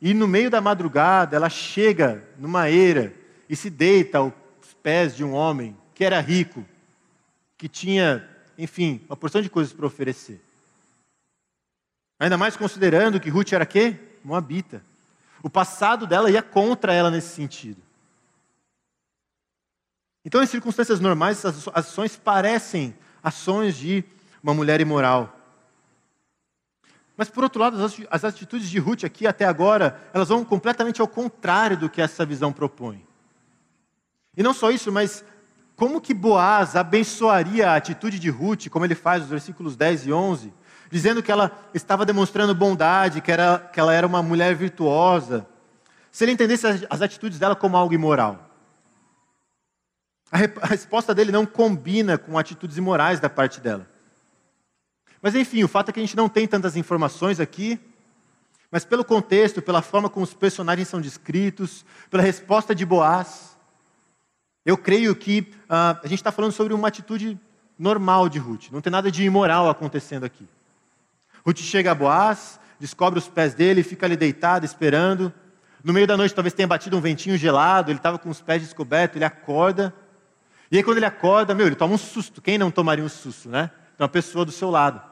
[0.00, 3.14] e no meio da madrugada ela chega numa eira
[3.48, 4.32] e se deita aos
[4.82, 6.64] pés de um homem que era rico,
[7.56, 10.40] que tinha, enfim, uma porção de coisas para oferecer.
[12.20, 13.96] Ainda mais considerando que Ruth era quê?
[14.24, 14.82] Moabita.
[15.42, 17.80] O passado dela ia contra ela nesse sentido.
[20.24, 24.04] Então, em circunstâncias normais, essas ações parecem ações de
[24.42, 25.37] uma mulher imoral.
[27.18, 27.76] Mas, por outro lado,
[28.12, 32.24] as atitudes de Ruth aqui até agora, elas vão completamente ao contrário do que essa
[32.24, 33.04] visão propõe.
[34.36, 35.24] E não só isso, mas
[35.74, 40.12] como que Boaz abençoaria a atitude de Ruth, como ele faz nos versículos 10 e
[40.12, 40.54] 11,
[40.92, 45.44] dizendo que ela estava demonstrando bondade, que, era, que ela era uma mulher virtuosa,
[46.12, 48.48] se ele entendesse as atitudes dela como algo imoral.
[50.30, 53.97] A, a resposta dele não combina com atitudes imorais da parte dela.
[55.20, 57.80] Mas enfim, o fato é que a gente não tem tantas informações aqui,
[58.70, 63.56] mas pelo contexto, pela forma como os personagens são descritos, pela resposta de Boaz,
[64.64, 67.38] eu creio que uh, a gente está falando sobre uma atitude
[67.78, 70.46] normal de Ruth, não tem nada de imoral acontecendo aqui.
[71.46, 75.32] Ruth chega a Boaz, descobre os pés dele, fica ali deitado, esperando.
[75.82, 78.60] No meio da noite, talvez tenha batido um ventinho gelado, ele estava com os pés
[78.62, 79.94] descobertos, ele acorda.
[80.70, 82.42] E aí, quando ele acorda, meu, ele toma um susto.
[82.42, 83.70] Quem não tomaria um susto, né?
[83.98, 85.02] Tem uma pessoa do seu lado.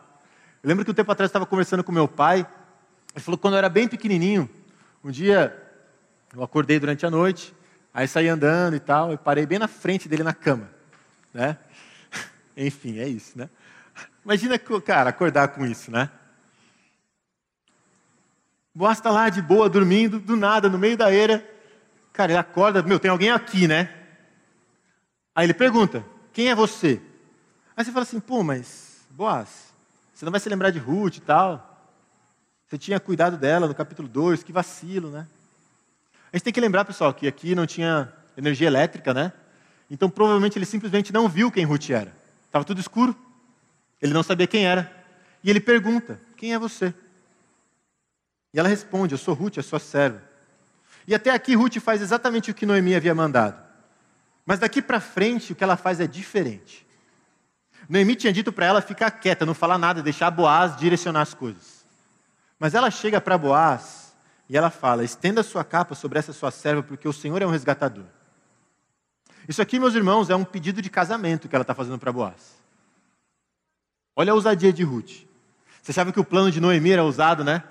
[0.63, 2.47] Eu lembro que um tempo atrás eu estava conversando com meu pai.
[3.13, 4.49] Ele falou que quando eu era bem pequenininho,
[5.03, 5.61] um dia
[6.33, 7.53] eu acordei durante a noite,
[7.93, 10.71] aí saí andando e tal, e parei bem na frente dele na cama,
[11.35, 11.59] né?
[12.57, 13.51] Enfim, é isso, né?
[14.25, 16.09] Imagina, cara, acordar com isso, né?
[18.73, 21.45] Boaz está lá de boa, dormindo, do nada, no meio da eira.
[22.13, 23.93] Cara, ele acorda, meu, tem alguém aqui, né?
[25.35, 27.01] Aí ele pergunta, quem é você?
[27.77, 29.75] Aí você fala assim, pô, mas, Boaz,
[30.15, 31.79] você não vai se lembrar de Ruth e tal.
[32.67, 35.27] Você tinha cuidado dela no capítulo 2, que vacilo, né?
[36.33, 39.31] A gente tem que lembrar, pessoal, que aqui não tinha energia elétrica, né?
[39.91, 42.17] Então provavelmente ele simplesmente não viu quem Ruth era.
[42.47, 43.15] Estava tudo escuro.
[44.01, 44.91] Ele não sabia quem era.
[45.45, 46.95] E ele pergunta: Quem é você?
[48.53, 50.23] E ela responde: Eu sou Ruth, a sua serva.
[51.07, 53.63] E até aqui Ruth faz exatamente o que Noemi havia mandado.
[54.45, 56.86] Mas daqui para frente o que ela faz é diferente.
[57.89, 61.85] Noemi tinha dito para ela ficar quieta, não falar nada, deixar Boaz direcionar as coisas.
[62.59, 64.15] Mas ela chega para Boaz
[64.49, 67.51] e ela fala: estenda sua capa sobre essa sua serva, porque o Senhor é um
[67.51, 68.05] resgatador.
[69.49, 72.57] Isso aqui, meus irmãos, é um pedido de casamento que ela está fazendo para Boaz.
[74.17, 75.27] Olha a ousadia de Ruth.
[75.83, 77.63] Você sabe que o plano de Noemi era usado, né?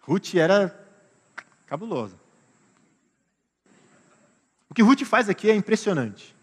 [0.00, 0.74] Ruth era
[1.66, 2.16] cabulosa.
[4.70, 6.34] O que Ruth faz aqui é impressionante.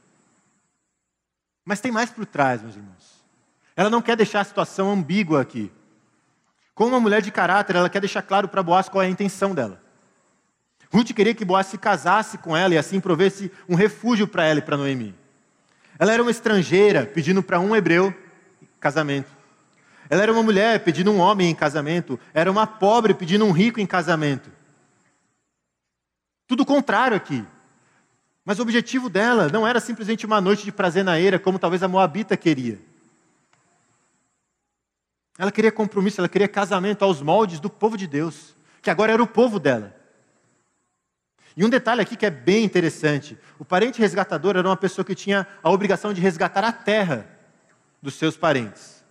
[1.65, 3.25] Mas tem mais por trás, meus irmãos.
[3.75, 5.71] Ela não quer deixar a situação ambígua aqui.
[6.75, 9.55] Como uma mulher de caráter, ela quer deixar claro para Boaz qual é a intenção
[9.55, 9.81] dela.
[10.93, 14.59] Ruth queria que Boaz se casasse com ela e assim provesse um refúgio para ela
[14.59, 15.15] e para Noemi.
[15.97, 18.13] Ela era uma estrangeira pedindo para um hebreu
[18.79, 19.31] casamento.
[20.09, 22.19] Ela era uma mulher pedindo um homem em casamento.
[22.33, 24.51] Era uma pobre pedindo um rico em casamento.
[26.47, 27.43] Tudo contrário aqui.
[28.45, 31.81] Mas o objetivo dela não era simplesmente uma noite de prazer na eira, como talvez
[31.81, 32.79] a Moabita queria.
[35.35, 39.23] Ela queria compromisso, ela queria casamento aos moldes do povo de Deus, que agora era
[39.23, 39.95] o povo dela.
[41.57, 45.15] E um detalhe aqui que é bem interessante: o parente resgatador era uma pessoa que
[45.15, 47.27] tinha a obrigação de resgatar a terra
[47.99, 49.03] dos seus parentes.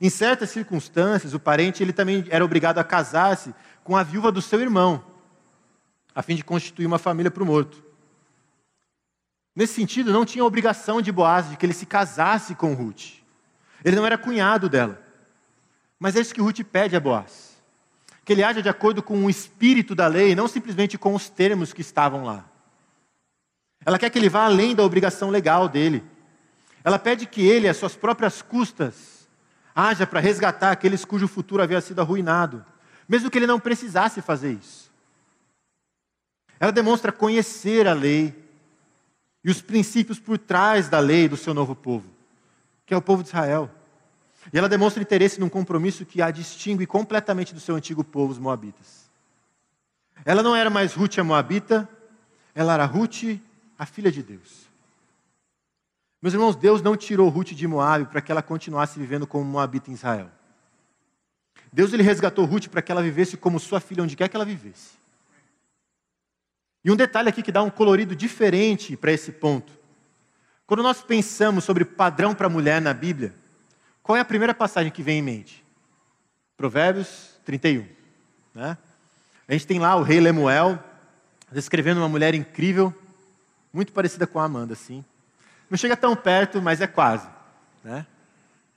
[0.00, 4.40] Em certas circunstâncias, o parente ele também era obrigado a casar-se com a viúva do
[4.40, 5.04] seu irmão,
[6.14, 7.89] a fim de constituir uma família para o morto.
[9.60, 13.20] Nesse sentido, não tinha obrigação de Boaz de que ele se casasse com Ruth.
[13.84, 14.98] Ele não era cunhado dela.
[15.98, 17.50] Mas é isso que Ruth pede a Boaz
[18.24, 21.72] que ele haja de acordo com o espírito da lei, não simplesmente com os termos
[21.72, 22.44] que estavam lá.
[23.84, 26.04] Ela quer que ele vá além da obrigação legal dele.
[26.84, 29.28] Ela pede que ele, às suas próprias custas,
[29.74, 32.64] haja para resgatar aqueles cujo futuro havia sido arruinado,
[33.08, 34.90] mesmo que ele não precisasse fazer isso.
[36.60, 38.39] Ela demonstra conhecer a lei
[39.42, 42.08] e os princípios por trás da lei do seu novo povo,
[42.84, 43.70] que é o povo de Israel.
[44.52, 48.38] E ela demonstra interesse num compromisso que a distingue completamente do seu antigo povo, os
[48.38, 49.10] Moabitas.
[50.24, 51.88] Ela não era mais Ruth a Moabita,
[52.54, 53.40] ela era Ruth,
[53.78, 54.68] a filha de Deus.
[56.20, 59.90] Meus irmãos, Deus não tirou Ruth de Moab para que ela continuasse vivendo como Moabita
[59.90, 60.30] em Israel.
[61.72, 64.44] Deus ele resgatou Ruth para que ela vivesse como sua filha onde quer que ela
[64.44, 64.99] vivesse.
[66.84, 69.72] E um detalhe aqui que dá um colorido diferente para esse ponto.
[70.66, 73.34] Quando nós pensamos sobre padrão para mulher na Bíblia,
[74.02, 75.64] qual é a primeira passagem que vem em mente?
[76.56, 77.86] Provérbios 31.
[78.54, 78.78] Né?
[79.48, 80.78] A gente tem lá o rei Lemuel
[81.50, 82.94] descrevendo uma mulher incrível,
[83.72, 85.04] muito parecida com a Amanda, assim.
[85.68, 87.28] Não chega tão perto, mas é quase.
[87.82, 88.06] Né?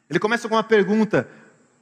[0.10, 1.28] Ele começa com uma pergunta: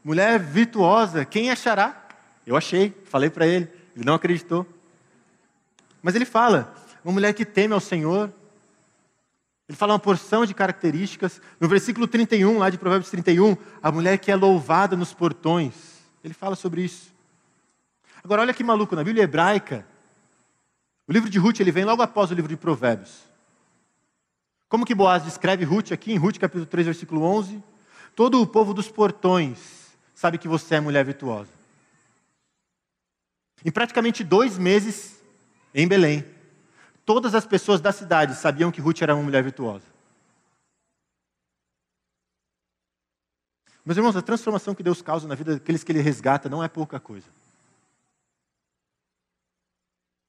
[0.03, 2.05] mulher virtuosa, quem achará?
[2.45, 4.67] Eu achei, falei para ele, ele não acreditou.
[6.01, 8.31] Mas ele fala: uma mulher que teme ao Senhor,
[9.71, 11.41] ele fala uma porção de características.
[11.59, 15.73] No versículo 31, lá de Provérbios 31, a mulher que é louvada nos portões.
[16.23, 17.11] Ele fala sobre isso.
[18.23, 19.87] Agora, olha que maluco, na Bíblia hebraica,
[21.07, 23.21] o livro de Ruth ele vem logo após o livro de Provérbios.
[24.67, 27.63] Como que Boaz descreve Ruth aqui em Ruth capítulo 3, versículo 11?
[28.15, 29.57] Todo o povo dos portões
[30.13, 31.49] sabe que você é mulher virtuosa.
[33.63, 35.20] Em praticamente dois meses,
[35.73, 36.25] em Belém,
[37.05, 39.85] todas as pessoas da cidade sabiam que Ruth era uma mulher virtuosa.
[43.83, 46.67] Meus irmãos, a transformação que Deus causa na vida daqueles que Ele resgata não é
[46.67, 47.27] pouca coisa.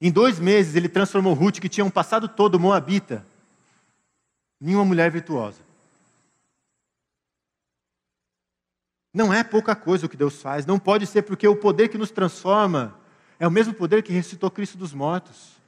[0.01, 3.25] Em dois meses, Ele transformou Ruth, que tinha um passado todo moabita,
[4.61, 5.61] em uma mulher virtuosa.
[9.13, 11.99] Não é pouca coisa o que Deus faz, não pode ser porque o poder que
[11.99, 12.99] nos transforma
[13.43, 15.61] é o mesmo poder que ressuscitou Cristo dos mortos.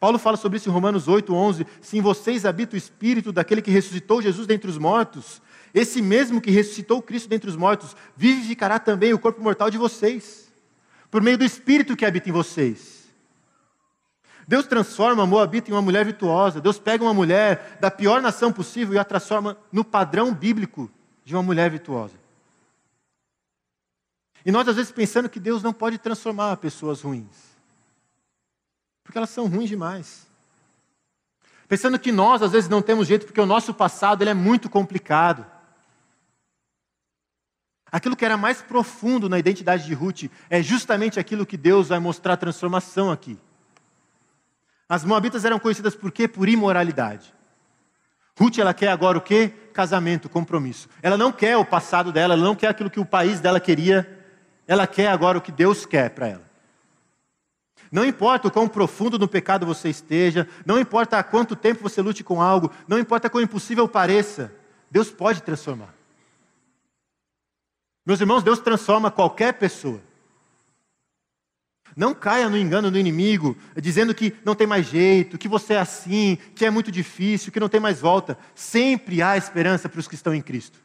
[0.00, 1.64] Paulo fala sobre isso em Romanos 8, 11.
[1.80, 5.40] Se em vocês habita o espírito daquele que ressuscitou Jesus dentre os mortos,
[5.72, 10.52] esse mesmo que ressuscitou Cristo dentre os mortos, vivificará também o corpo mortal de vocês,
[11.12, 13.06] por meio do espírito que habita em vocês.
[14.48, 16.60] Deus transforma Moabita em uma mulher virtuosa.
[16.60, 20.90] Deus pega uma mulher da pior nação possível e a transforma no padrão bíblico
[21.24, 22.21] de uma mulher virtuosa.
[24.44, 27.52] E nós, às vezes, pensando que Deus não pode transformar pessoas ruins.
[29.04, 30.26] Porque elas são ruins demais.
[31.68, 34.68] Pensando que nós, às vezes, não temos jeito porque o nosso passado ele é muito
[34.68, 35.46] complicado.
[37.90, 41.98] Aquilo que era mais profundo na identidade de Ruth é justamente aquilo que Deus vai
[41.98, 43.38] mostrar transformação aqui.
[44.88, 46.26] As moabitas eram conhecidas por quê?
[46.26, 47.32] Por imoralidade.
[48.38, 49.52] Ruth, ela quer agora o quê?
[49.72, 50.88] Casamento, compromisso.
[51.02, 54.21] Ela não quer o passado dela, ela não quer aquilo que o país dela queria.
[54.66, 56.52] Ela quer agora o que Deus quer para ela.
[57.90, 62.00] Não importa o quão profundo no pecado você esteja, não importa há quanto tempo você
[62.00, 64.50] lute com algo, não importa quão impossível pareça,
[64.90, 65.94] Deus pode transformar.
[68.06, 70.00] Meus irmãos, Deus transforma qualquer pessoa.
[71.94, 75.78] Não caia no engano do inimigo, dizendo que não tem mais jeito, que você é
[75.78, 78.38] assim, que é muito difícil, que não tem mais volta.
[78.54, 80.80] Sempre há esperança para os que estão em Cristo.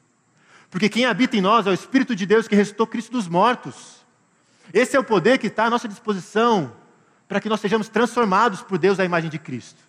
[0.69, 4.05] Porque quem habita em nós é o Espírito de Deus que ressuscitou Cristo dos mortos.
[4.73, 6.75] Esse é o poder que está à nossa disposição
[7.27, 9.87] para que nós sejamos transformados por Deus à imagem de Cristo.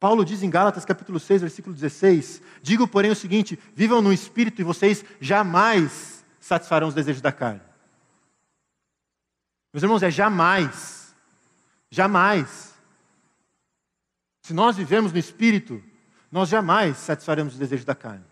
[0.00, 4.60] Paulo diz em Gálatas capítulo 6, versículo 16: Digo, porém, o seguinte: vivam no espírito
[4.60, 7.60] e vocês jamais satisfarão os desejos da carne.
[9.72, 11.14] Meus irmãos, é jamais.
[11.90, 12.74] Jamais.
[14.42, 15.82] Se nós vivemos no espírito,
[16.30, 18.24] nós jamais satisfaremos os desejos da carne.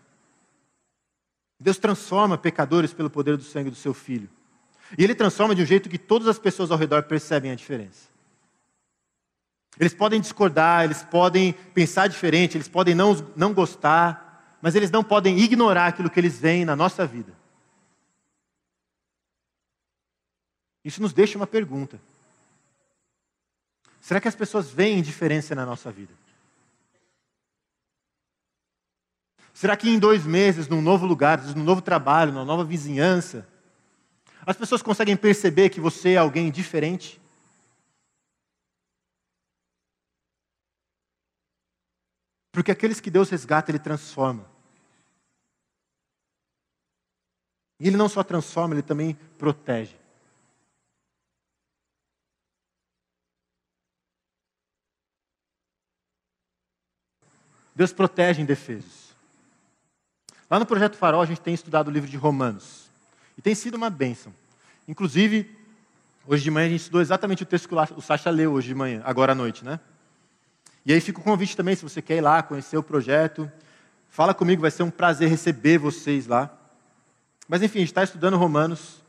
[1.59, 4.29] Deus transforma pecadores pelo poder do sangue do seu filho.
[4.97, 8.07] E ele transforma de um jeito que todas as pessoas ao redor percebem a diferença.
[9.79, 15.03] Eles podem discordar, eles podem pensar diferente, eles podem não, não gostar, mas eles não
[15.03, 17.33] podem ignorar aquilo que eles veem na nossa vida.
[20.83, 21.99] Isso nos deixa uma pergunta.
[23.99, 26.13] Será que as pessoas veem diferença na nossa vida?
[29.57, 33.49] Será que em dois meses, num novo lugar, num novo trabalho, numa nova vizinhança,
[34.45, 37.19] as pessoas conseguem perceber que você é alguém diferente?
[42.51, 44.45] Porque aqueles que Deus resgata, Ele transforma.
[47.79, 49.97] E Ele não só transforma, Ele também protege.
[57.75, 59.06] Deus protege indefesos.
[60.49, 62.87] Lá no Projeto Farol, a gente tem estudado o livro de Romanos.
[63.37, 64.33] E tem sido uma bênção.
[64.87, 65.53] Inclusive,
[66.25, 68.75] hoje de manhã a gente estudou exatamente o texto que o Sacha leu hoje de
[68.75, 69.79] manhã, agora à noite, né?
[70.85, 73.51] E aí fica o convite também, se você quer ir lá, conhecer o projeto,
[74.09, 76.49] fala comigo, vai ser um prazer receber vocês lá.
[77.45, 79.01] Mas enfim, a gente está estudando Romanos.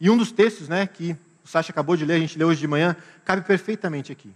[0.00, 1.14] E um dos textos né, que
[1.44, 2.96] o Sacha acabou de ler, a gente leu hoje de manhã,
[3.26, 4.32] cabe perfeitamente aqui.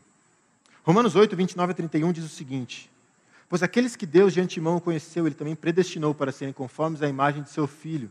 [0.85, 2.91] Romanos 8, 29 a 31 diz o seguinte:
[3.49, 7.43] Pois aqueles que Deus de antemão conheceu, ele também predestinou para serem conformes à imagem
[7.43, 8.11] de seu filho,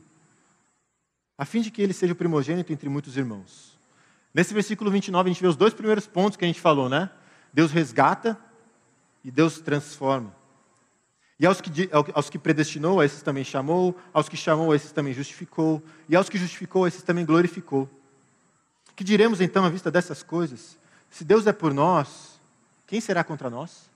[1.37, 3.77] a fim de que ele seja o primogênito entre muitos irmãos.
[4.33, 7.09] Nesse versículo 29, a gente vê os dois primeiros pontos que a gente falou, né?
[7.53, 8.37] Deus resgata
[9.23, 10.33] e Deus transforma.
[11.37, 14.93] E aos que, aos que predestinou, a esses também chamou, aos que chamou, a esses
[14.93, 17.89] também justificou, e aos que justificou, a esses também glorificou.
[18.95, 20.77] Que diremos então à vista dessas coisas?
[21.09, 22.39] Se Deus é por nós,
[22.87, 23.89] quem será contra nós?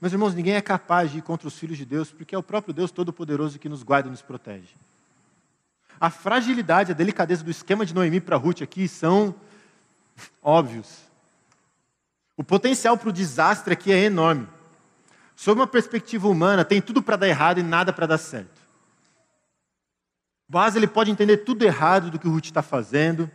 [0.00, 2.42] Meus irmãos, ninguém é capaz de ir contra os filhos de Deus, porque é o
[2.42, 4.74] próprio Deus Todo-Poderoso que nos guarda e nos protege.
[5.98, 9.34] A fragilidade, a delicadeza do esquema de Noemi para Ruth aqui são
[10.42, 11.06] óbvios.
[12.36, 14.46] O potencial para o desastre aqui é enorme.
[15.34, 18.60] Sob uma perspectiva humana, tem tudo para dar errado e nada para dar certo.
[20.48, 23.30] Boaz ele pode entender tudo errado do que Ruth está fazendo.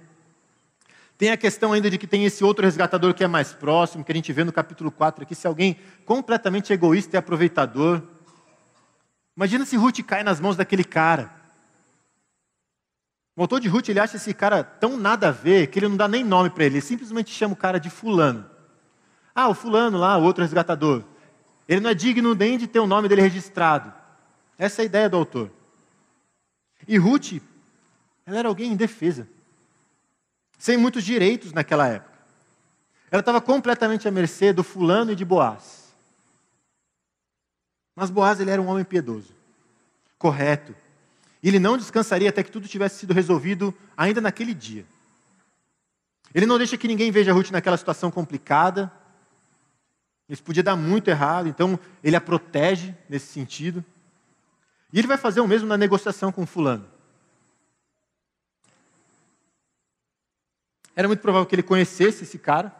[1.21, 4.11] Tem a questão ainda de que tem esse outro resgatador que é mais próximo, que
[4.11, 8.01] a gente vê no capítulo 4 aqui, se alguém completamente egoísta e aproveitador.
[9.37, 11.31] Imagina se Ruth cai nas mãos daquele cara.
[13.35, 15.95] O autor de Ruth ele acha esse cara tão nada a ver que ele não
[15.95, 18.43] dá nem nome para ele, ele simplesmente chama o cara de fulano.
[19.35, 21.03] Ah, o fulano lá, o outro resgatador.
[21.69, 23.93] Ele não é digno nem de ter o nome dele registrado.
[24.57, 25.51] Essa é a ideia do autor.
[26.87, 27.33] E Ruth,
[28.25, 29.27] ela era alguém indefesa
[30.61, 32.19] sem muitos direitos naquela época.
[33.09, 35.91] Ela estava completamente à mercê do fulano e de Boaz.
[37.95, 39.33] Mas Boaz ele era um homem piedoso,
[40.19, 40.75] correto.
[41.41, 44.85] E ele não descansaria até que tudo tivesse sido resolvido ainda naquele dia.
[46.31, 48.91] Ele não deixa que ninguém veja Ruth naquela situação complicada.
[50.29, 53.83] Isso podia dar muito errado, então ele a protege nesse sentido.
[54.93, 56.87] E ele vai fazer o mesmo na negociação com fulano.
[61.01, 62.71] Era muito provável que ele conhecesse esse cara.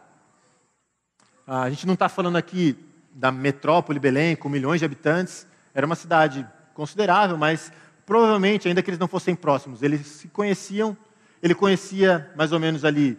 [1.44, 2.78] A gente não está falando aqui
[3.12, 5.44] da metrópole Belém, com milhões de habitantes.
[5.74, 7.72] Era uma cidade considerável, mas
[8.06, 10.96] provavelmente, ainda que eles não fossem próximos, eles se conheciam.
[11.42, 13.18] Ele conhecia mais ou menos ali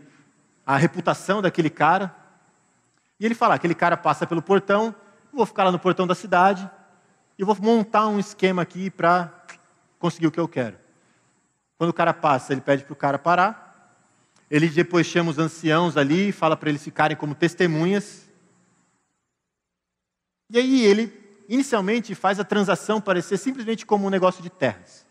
[0.66, 2.16] a reputação daquele cara.
[3.20, 4.96] E ele fala: aquele cara passa pelo portão,
[5.34, 6.72] vou ficar lá no portão da cidade
[7.38, 9.30] e vou montar um esquema aqui para
[10.00, 10.78] conseguir o que eu quero.
[11.78, 13.73] Quando o cara passa, ele pede para o cara parar.
[14.54, 18.30] Ele depois chama os anciãos ali, fala para eles ficarem como testemunhas.
[20.48, 21.12] E aí ele,
[21.50, 25.08] inicialmente, faz a transação parecer simplesmente como um negócio de terras.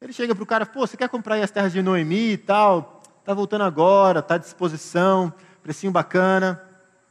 [0.00, 3.00] Ele chega para o cara, pô, você quer comprar as terras de Noemi e tal?
[3.20, 5.32] Está voltando agora, está à disposição,
[5.62, 6.60] precinho bacana,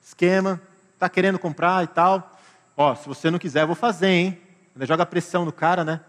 [0.02, 0.62] esquema,
[0.96, 2.38] está querendo comprar e tal.
[2.76, 4.42] Ó, se você não quiser, eu vou fazer, hein?
[4.76, 6.02] Ele joga pressão no cara, né?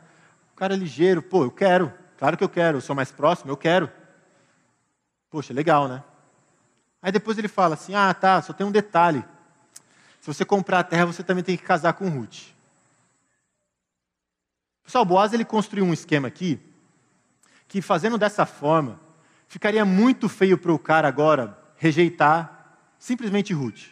[0.53, 3.53] O cara é ligeiro, pô, eu quero, claro que eu quero, eu sou mais próximo,
[3.53, 3.89] eu quero.
[5.35, 6.01] Poxa, legal, né?
[7.03, 9.25] Aí depois ele fala assim: ah, tá, só tem um detalhe.
[10.21, 12.53] Se você comprar a terra, você também tem que casar com Ruth.
[14.85, 16.61] Pessoal, Boaz ele construiu um esquema aqui
[17.67, 19.01] que fazendo dessa forma
[19.49, 23.89] ficaria muito feio para o cara agora rejeitar simplesmente Ruth.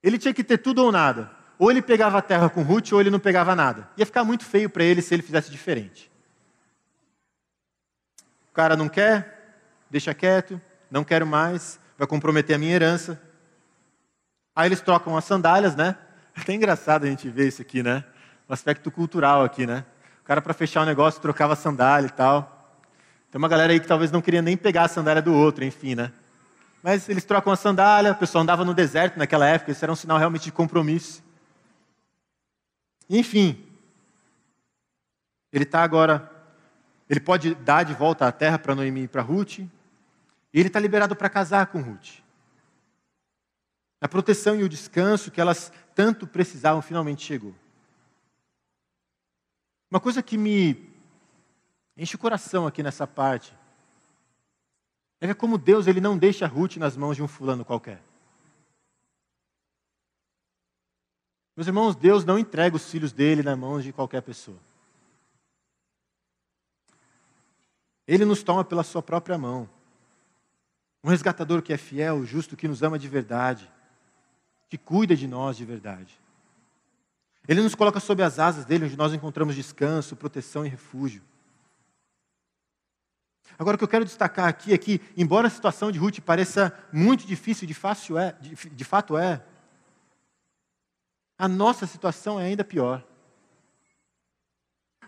[0.00, 1.28] Ele tinha que ter tudo ou nada.
[1.58, 3.90] Ou ele pegava a terra com Ruth, ou ele não pegava nada.
[3.96, 6.08] Ia ficar muito feio para ele se ele fizesse diferente.
[8.48, 9.37] O cara não quer,
[9.90, 10.60] deixa quieto,
[10.90, 13.20] não quero mais, vai comprometer a minha herança.
[14.54, 15.96] Aí eles trocam as sandálias, né?
[16.36, 18.04] É até engraçado a gente ver isso aqui, né?
[18.48, 19.84] O aspecto cultural aqui, né?
[20.20, 22.76] O cara, para fechar o negócio, trocava a sandália e tal.
[23.30, 25.94] Tem uma galera aí que talvez não queria nem pegar a sandália do outro, enfim,
[25.94, 26.12] né?
[26.82, 29.96] Mas eles trocam a sandália, o pessoal andava no deserto naquela época, isso era um
[29.96, 31.22] sinal realmente de compromisso.
[33.10, 33.68] Enfim,
[35.52, 36.30] ele está agora
[37.08, 39.60] Ele pode dar de volta a terra para Noemi e para Ruth.
[40.52, 42.22] E ele está liberado para casar com Ruth.
[44.00, 47.54] A proteção e o descanso que elas tanto precisavam finalmente chegou.
[49.90, 50.92] Uma coisa que me
[51.96, 53.56] enche o coração aqui nessa parte
[55.20, 58.00] é ver como Deus ele não deixa Ruth nas mãos de um fulano qualquer.
[61.56, 64.58] Meus irmãos, Deus não entrega os filhos dele nas mãos de qualquer pessoa.
[68.06, 69.68] Ele nos toma pela sua própria mão.
[71.08, 73.66] Um resgatador que é fiel, justo, que nos ama de verdade,
[74.68, 76.20] que cuida de nós de verdade.
[77.48, 81.22] Ele nos coloca sob as asas dele, onde nós encontramos descanso, proteção e refúgio.
[83.58, 86.78] Agora, o que eu quero destacar aqui é que, embora a situação de Ruth pareça
[86.92, 89.42] muito difícil, de, fácil é, de, de fato é,
[91.38, 93.02] a nossa situação é ainda pior.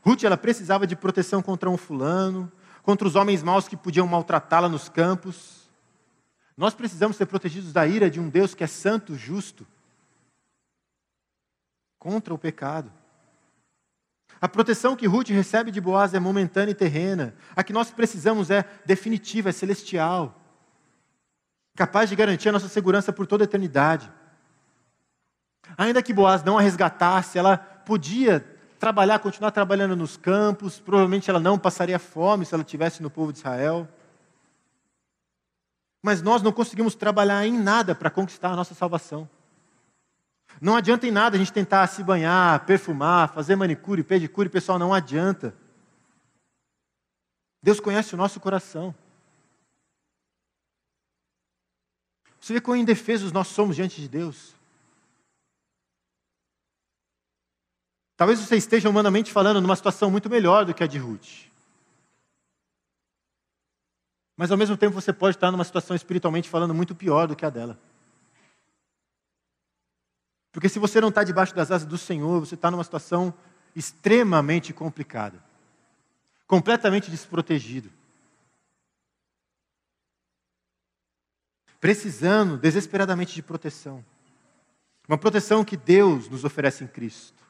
[0.02, 2.50] Ruth ela precisava de proteção contra um fulano,
[2.82, 5.59] contra os homens maus que podiam maltratá-la nos campos.
[6.56, 9.66] Nós precisamos ser protegidos da ira de um Deus que é santo, justo,
[11.98, 12.92] contra o pecado.
[14.40, 17.34] A proteção que Ruth recebe de Boaz é momentânea e terrena.
[17.54, 20.40] A que nós precisamos é definitiva, é celestial.
[21.76, 24.10] Capaz de garantir a nossa segurança por toda a eternidade.
[25.76, 28.40] Ainda que Boaz não a resgatasse, ela podia
[28.78, 33.32] trabalhar, continuar trabalhando nos campos, provavelmente ela não passaria fome se ela estivesse no povo
[33.32, 33.86] de Israel.
[36.02, 39.28] Mas nós não conseguimos trabalhar em nada para conquistar a nossa salvação.
[40.60, 44.92] Não adianta em nada a gente tentar se banhar, perfumar, fazer manicure, pedicure, pessoal, não
[44.94, 45.54] adianta.
[47.62, 48.94] Deus conhece o nosso coração.
[52.40, 54.54] Você vê quão indefesos nós somos diante de Deus.
[58.16, 61.49] Talvez você esteja humanamente falando numa situação muito melhor do que a de Ruth.
[64.40, 67.44] Mas ao mesmo tempo você pode estar numa situação espiritualmente falando muito pior do que
[67.44, 67.78] a dela.
[70.50, 73.34] Porque se você não está debaixo das asas do Senhor, você está numa situação
[73.76, 75.44] extremamente complicada,
[76.46, 77.92] completamente desprotegido.
[81.78, 84.02] Precisando desesperadamente de proteção.
[85.06, 87.44] Uma proteção que Deus nos oferece em Cristo,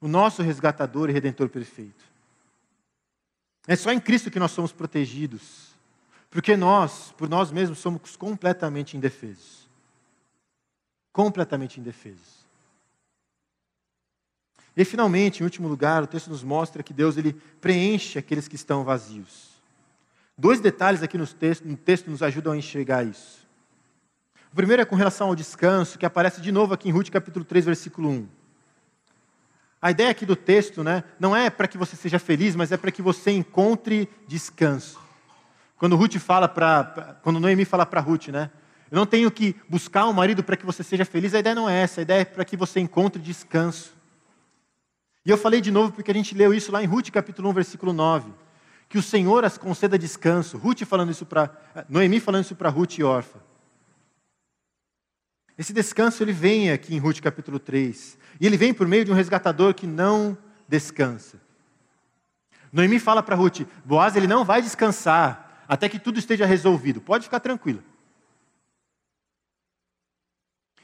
[0.00, 2.04] o nosso resgatador e redentor perfeito.
[3.66, 5.73] É só em Cristo que nós somos protegidos,
[6.34, 9.64] porque nós, por nós mesmos, somos completamente indefesos
[11.14, 12.44] completamente indefesos.
[14.76, 18.56] E finalmente, em último lugar, o texto nos mostra que Deus ele preenche aqueles que
[18.56, 19.54] estão vazios.
[20.36, 23.46] Dois detalhes aqui no texto, no texto nos ajudam a enxergar isso.
[24.52, 27.44] O primeiro é com relação ao descanso, que aparece de novo aqui em Ruth capítulo
[27.44, 28.28] 3, versículo 1.
[29.80, 32.76] A ideia aqui do texto né, não é para que você seja feliz, mas é
[32.76, 35.03] para que você encontre descanso.
[35.84, 38.50] Quando Ruth fala para, quando Noemi fala para Ruth, né,
[38.90, 41.34] eu não tenho que buscar um marido para que você seja feliz.
[41.34, 42.00] A ideia não é essa.
[42.00, 43.92] A ideia é para que você encontre descanso.
[45.26, 47.52] E eu falei de novo porque a gente leu isso lá em Ruth capítulo 1,
[47.52, 48.32] versículo 9.
[48.88, 50.56] Que o Senhor as conceda descanso.
[50.56, 51.50] Ruth falando isso para.
[51.86, 53.40] Noemi falando isso para Ruth e Orfa.
[55.58, 58.16] Esse descanso ele vem aqui em Ruth capítulo 3.
[58.40, 60.34] E ele vem por meio de um resgatador que não
[60.66, 61.38] descansa.
[62.72, 67.00] Noemi fala para Ruth: Boaz ele não vai descansar até que tudo esteja resolvido.
[67.00, 67.82] Pode ficar tranquila.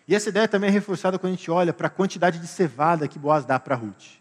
[0.07, 3.07] E essa ideia também é reforçada quando a gente olha para a quantidade de cevada
[3.07, 4.19] que Boaz dá para Ruth.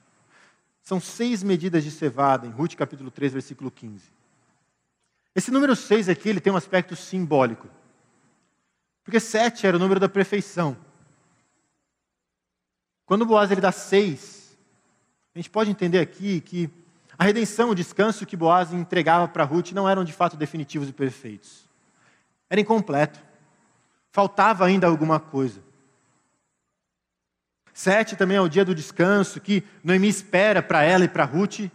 [0.84, 4.03] São seis medidas de cevada em Ruth capítulo 3, versículo 15.
[5.36, 7.68] Esse número 6 aqui ele tem um aspecto simbólico.
[9.03, 10.78] Porque sete era o número da perfeição.
[13.05, 14.55] Quando Boaz ele dá seis,
[15.34, 16.70] a gente pode entender aqui que
[17.20, 20.93] a redenção, o descanso que Boaz entregava para Ruth não eram de fato definitivos e
[20.93, 21.67] perfeitos.
[22.49, 23.20] Era incompleto.
[24.09, 25.61] Faltava ainda alguma coisa.
[27.74, 31.70] Sete também é o dia do descanso, que Noemi espera para ela e para Ruth.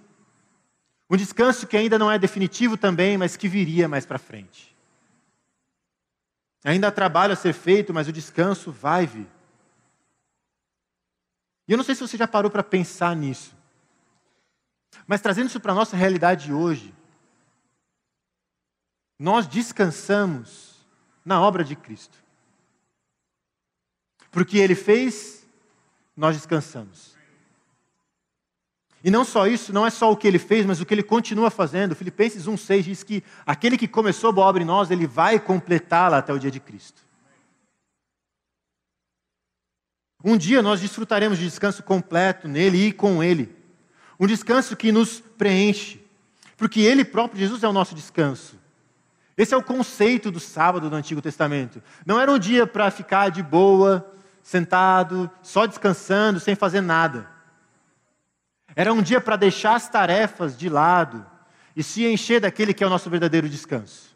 [1.11, 4.75] Um descanso que ainda não é definitivo também, mas que viria mais para frente.
[6.65, 9.29] Ainda há trabalho a ser feito, mas o descanso vai vir.
[11.69, 13.55] E eu não sei se você já parou para pensar nisso.
[15.07, 16.95] Mas trazendo isso para a nossa realidade hoje,
[19.19, 20.87] nós descansamos
[21.25, 22.23] na obra de Cristo.
[24.31, 25.45] Porque Ele fez
[26.17, 27.15] nós descansamos.
[29.03, 31.03] E não só isso, não é só o que ele fez, mas o que ele
[31.03, 31.95] continua fazendo.
[31.95, 36.33] Filipenses 1,6 diz que aquele que começou a obra em nós, ele vai completá-la até
[36.33, 37.03] o dia de Cristo.
[40.25, 43.55] Um dia nós desfrutaremos de descanso completo nele e com ele.
[44.19, 46.01] Um descanso que nos preenche,
[46.57, 48.57] Porque Ele próprio, Jesus, é o nosso descanso.
[49.37, 51.83] Esse é o conceito do sábado do Antigo Testamento.
[52.07, 54.09] Não era um dia para ficar de boa,
[54.43, 57.29] sentado, só descansando, sem fazer nada.
[58.77, 61.27] Era um dia para deixar as tarefas de lado
[61.75, 64.15] e se encher daquele que é o nosso verdadeiro descanso.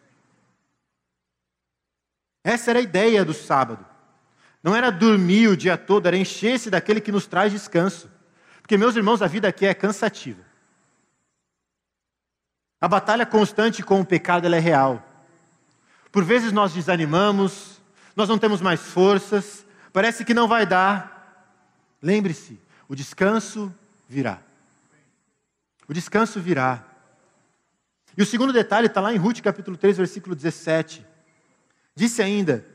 [2.44, 3.84] Essa era a ideia do sábado.
[4.62, 8.10] Não era dormir o dia todo, era encher-se daquele que nos traz descanso.
[8.68, 10.42] Porque, meus irmãos, a vida aqui é cansativa.
[12.78, 15.02] A batalha constante com o pecado é real.
[16.12, 17.80] Por vezes nós desanimamos,
[18.14, 21.56] nós não temos mais forças, parece que não vai dar.
[22.02, 23.74] Lembre-se, o descanso
[24.06, 24.38] virá.
[25.88, 26.84] O descanso virá.
[28.18, 31.06] E o segundo detalhe está lá em Ruth capítulo 3, versículo 17.
[31.94, 32.66] Disse ainda,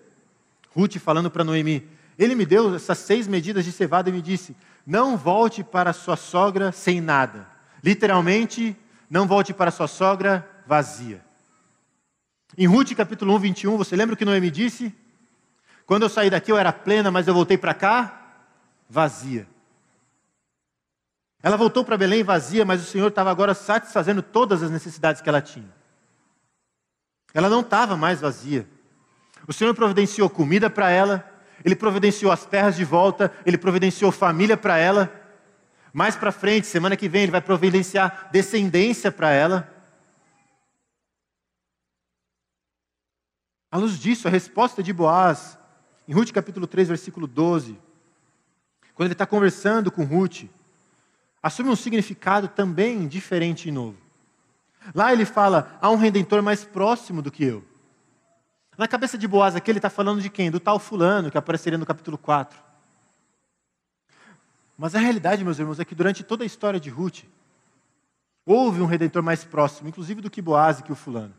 [0.72, 1.88] Ruth falando para Noemi:
[2.18, 4.56] Ele me deu essas seis medidas de cevada e me disse:
[4.86, 7.48] Não volte para sua sogra sem nada.
[7.84, 8.76] Literalmente,
[9.10, 11.24] não volte para sua sogra vazia.
[12.58, 14.94] Em Ruth capítulo 1, 21, você lembra o que Noemi disse?
[15.86, 18.20] Quando eu saí daqui eu era plena, mas eu voltei para cá
[18.90, 19.48] vazia.
[21.42, 25.28] Ela voltou para Belém vazia, mas o Senhor estava agora satisfazendo todas as necessidades que
[25.28, 25.70] ela tinha.
[27.34, 28.68] Ela não estava mais vazia.
[29.46, 31.33] O Senhor providenciou comida para ela,
[31.64, 35.12] Ele providenciou as terras de volta, Ele providenciou família para ela.
[35.94, 39.72] Mais para frente, semana que vem, Ele vai providenciar descendência para ela.
[43.72, 45.58] À luz disso, a resposta de Boaz,
[46.08, 47.76] em Ruth capítulo 3, versículo 12,
[48.94, 50.44] quando ele está conversando com Ruth,
[51.42, 53.98] assume um significado também diferente e novo.
[54.94, 57.64] Lá ele fala: há um redentor mais próximo do que eu.
[58.78, 60.50] Na cabeça de Boaz aqui ele está falando de quem?
[60.50, 62.58] Do tal fulano que apareceria no capítulo 4.
[64.78, 67.24] Mas a realidade, meus irmãos, é que durante toda a história de Ruth,
[68.46, 71.34] houve um redentor mais próximo, inclusive do que Boaz e que o fulano.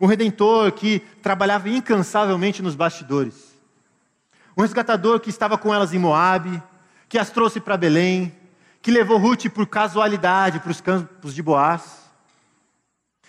[0.00, 3.54] Um redentor que trabalhava incansavelmente nos bastidores.
[4.56, 6.62] Um resgatador que estava com elas em Moabe,
[7.08, 8.34] que as trouxe para Belém,
[8.82, 12.10] que levou Ruth por casualidade para os campos de Boaz,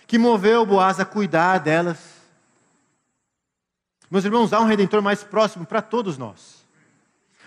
[0.06, 2.15] que moveu Boaz a cuidar delas.
[4.10, 6.64] Meus irmãos, há um redentor mais próximo para todos nós.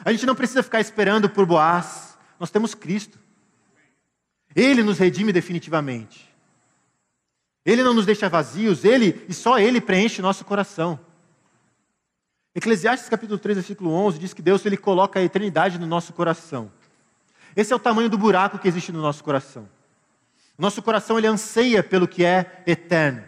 [0.03, 3.19] A gente não precisa ficar esperando por Boaz, nós temos Cristo.
[4.55, 6.27] Ele nos redime definitivamente.
[7.65, 10.99] Ele não nos deixa vazios, ele e só ele preenche nosso coração.
[12.55, 16.71] Eclesiastes capítulo 3, versículo 11 diz que Deus ele coloca a eternidade no nosso coração.
[17.55, 19.69] Esse é o tamanho do buraco que existe no nosso coração.
[20.57, 23.23] Nosso coração ele anseia pelo que é eterno.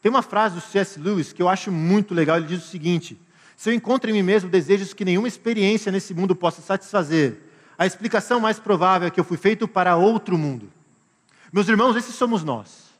[0.00, 0.98] Tem uma frase do C.S.
[0.98, 2.36] Lewis que eu acho muito legal.
[2.36, 3.20] Ele diz o seguinte:
[3.56, 7.38] Se eu encontro em mim mesmo desejos que nenhuma experiência nesse mundo possa satisfazer,
[7.76, 10.72] a explicação mais provável é que eu fui feito para outro mundo.
[11.52, 12.90] Meus irmãos, esses somos nós.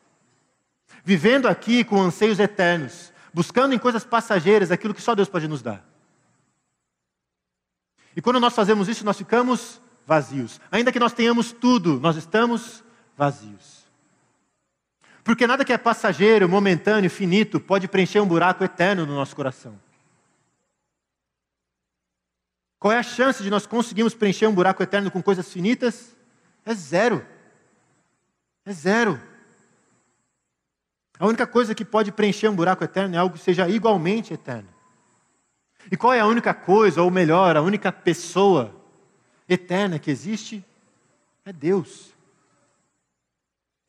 [1.05, 5.63] Vivendo aqui com anseios eternos, buscando em coisas passageiras aquilo que só Deus pode nos
[5.63, 5.87] dar.
[8.15, 10.61] E quando nós fazemos isso, nós ficamos vazios.
[10.71, 12.83] Ainda que nós tenhamos tudo, nós estamos
[13.17, 13.80] vazios.
[15.23, 19.79] Porque nada que é passageiro, momentâneo, finito, pode preencher um buraco eterno no nosso coração.
[22.79, 26.17] Qual é a chance de nós conseguirmos preencher um buraco eterno com coisas finitas?
[26.65, 27.25] É zero.
[28.65, 29.21] É zero.
[31.19, 34.69] A única coisa que pode preencher um buraco eterno é algo que seja igualmente eterno.
[35.93, 38.75] E qual é a única coisa, ou melhor, a única pessoa
[39.47, 40.65] eterna que existe
[41.45, 42.15] é Deus.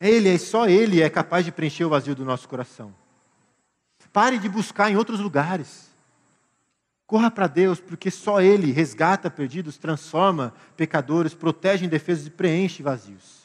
[0.02, 2.92] Ele, é só Ele é capaz de preencher o vazio do nosso coração.
[4.12, 5.90] Pare de buscar em outros lugares.
[7.06, 13.42] Corra para Deus, porque só Ele resgata perdidos, transforma pecadores, protege indefesos e preenche vazios.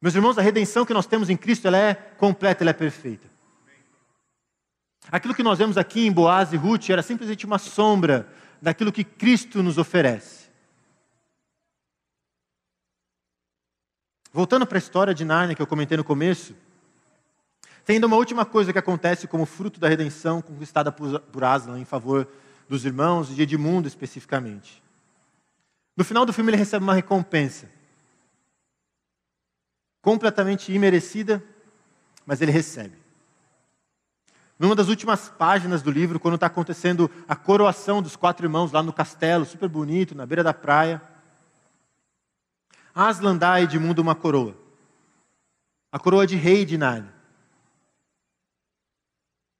[0.00, 3.28] Meus irmãos, a redenção que nós temos em Cristo ela é completa, ela é perfeita.
[5.10, 8.32] Aquilo que nós vemos aqui em Boaz e Ruth era simplesmente uma sombra
[8.62, 10.39] daquilo que Cristo nos oferece.
[14.32, 16.54] Voltando para a história de Nárnia que eu comentei no começo,
[17.84, 21.84] tem ainda uma última coisa que acontece como fruto da redenção conquistada por Aslan em
[21.84, 22.28] favor
[22.68, 24.80] dos irmãos e de Edmundo especificamente.
[25.96, 27.68] No final do filme ele recebe uma recompensa.
[30.00, 31.42] Completamente imerecida,
[32.24, 32.96] mas ele recebe.
[34.56, 38.82] Numa das últimas páginas do livro, quando está acontecendo a coroação dos quatro irmãos lá
[38.82, 41.02] no castelo, super bonito, na beira da praia,
[42.94, 44.56] Aslan dá a Edmundo uma coroa.
[45.92, 47.14] A coroa de rei de Nárnia.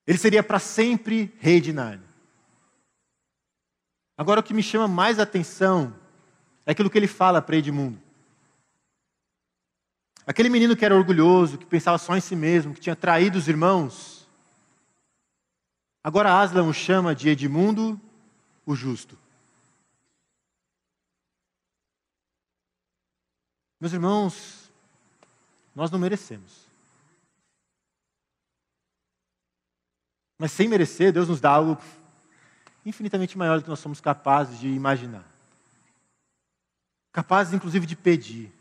[0.06, 2.08] Ele seria para sempre rei de Nárnia.
[4.16, 5.94] Agora o que me chama mais atenção
[6.66, 8.00] é aquilo que ele fala para Edmundo.
[10.26, 13.48] Aquele menino que era orgulhoso, que pensava só em si mesmo, que tinha traído os
[13.48, 14.28] irmãos.
[16.04, 18.00] Agora Aslan o chama de Edmundo
[18.64, 19.18] o Justo.
[23.80, 24.70] Meus irmãos,
[25.74, 26.68] nós não merecemos.
[30.38, 31.80] Mas sem merecer, Deus nos dá algo
[32.84, 35.24] infinitamente maior do que nós somos capazes de imaginar.
[37.12, 38.52] Capazes, inclusive, de pedir.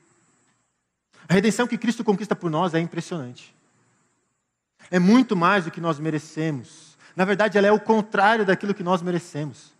[1.27, 3.53] A redenção que Cristo conquista por nós é impressionante.
[4.89, 6.97] É muito mais do que nós merecemos.
[7.15, 9.73] Na verdade, ela é o contrário daquilo que nós merecemos.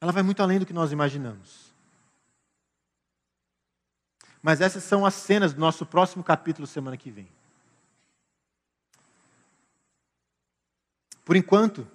[0.00, 1.63] Ela vai muito além do que nós imaginamos.
[4.44, 7.26] Mas essas são as cenas do nosso próximo capítulo semana que vem.
[11.24, 11.88] Por enquanto,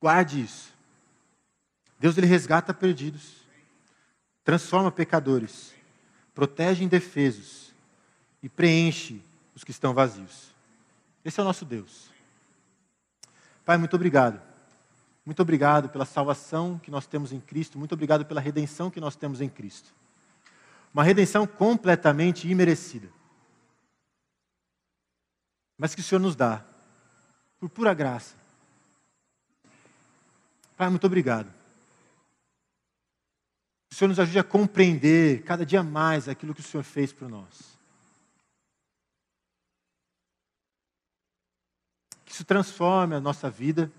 [0.00, 0.72] guarde isso.
[1.98, 3.38] Deus ele resgata perdidos,
[4.44, 5.74] transforma pecadores,
[6.32, 7.72] protege indefesos
[8.40, 9.20] e preenche
[9.52, 10.54] os que estão vazios.
[11.24, 12.08] Esse é o nosso Deus.
[13.64, 14.40] Pai, muito obrigado.
[15.26, 19.16] Muito obrigado pela salvação que nós temos em Cristo, muito obrigado pela redenção que nós
[19.16, 19.98] temos em Cristo.
[20.92, 23.08] Uma redenção completamente imerecida.
[25.78, 26.64] Mas que o Senhor nos dá,
[27.58, 28.34] por pura graça.
[30.76, 31.46] Pai, muito obrigado.
[33.88, 37.12] Que o Senhor nos ajude a compreender cada dia mais aquilo que o Senhor fez
[37.12, 37.78] por nós.
[42.24, 43.90] Que isso transforme a nossa vida.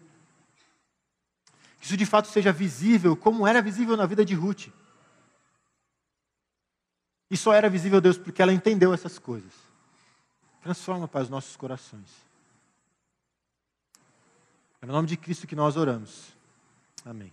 [1.80, 4.68] Que isso de fato seja visível, como era visível na vida de Ruth.
[7.32, 9.54] E só era visível, Deus, porque ela entendeu essas coisas.
[10.62, 12.10] Transforma, Pai, os nossos corações.
[14.82, 16.34] É no nome de Cristo que nós oramos.
[17.06, 17.32] Amém.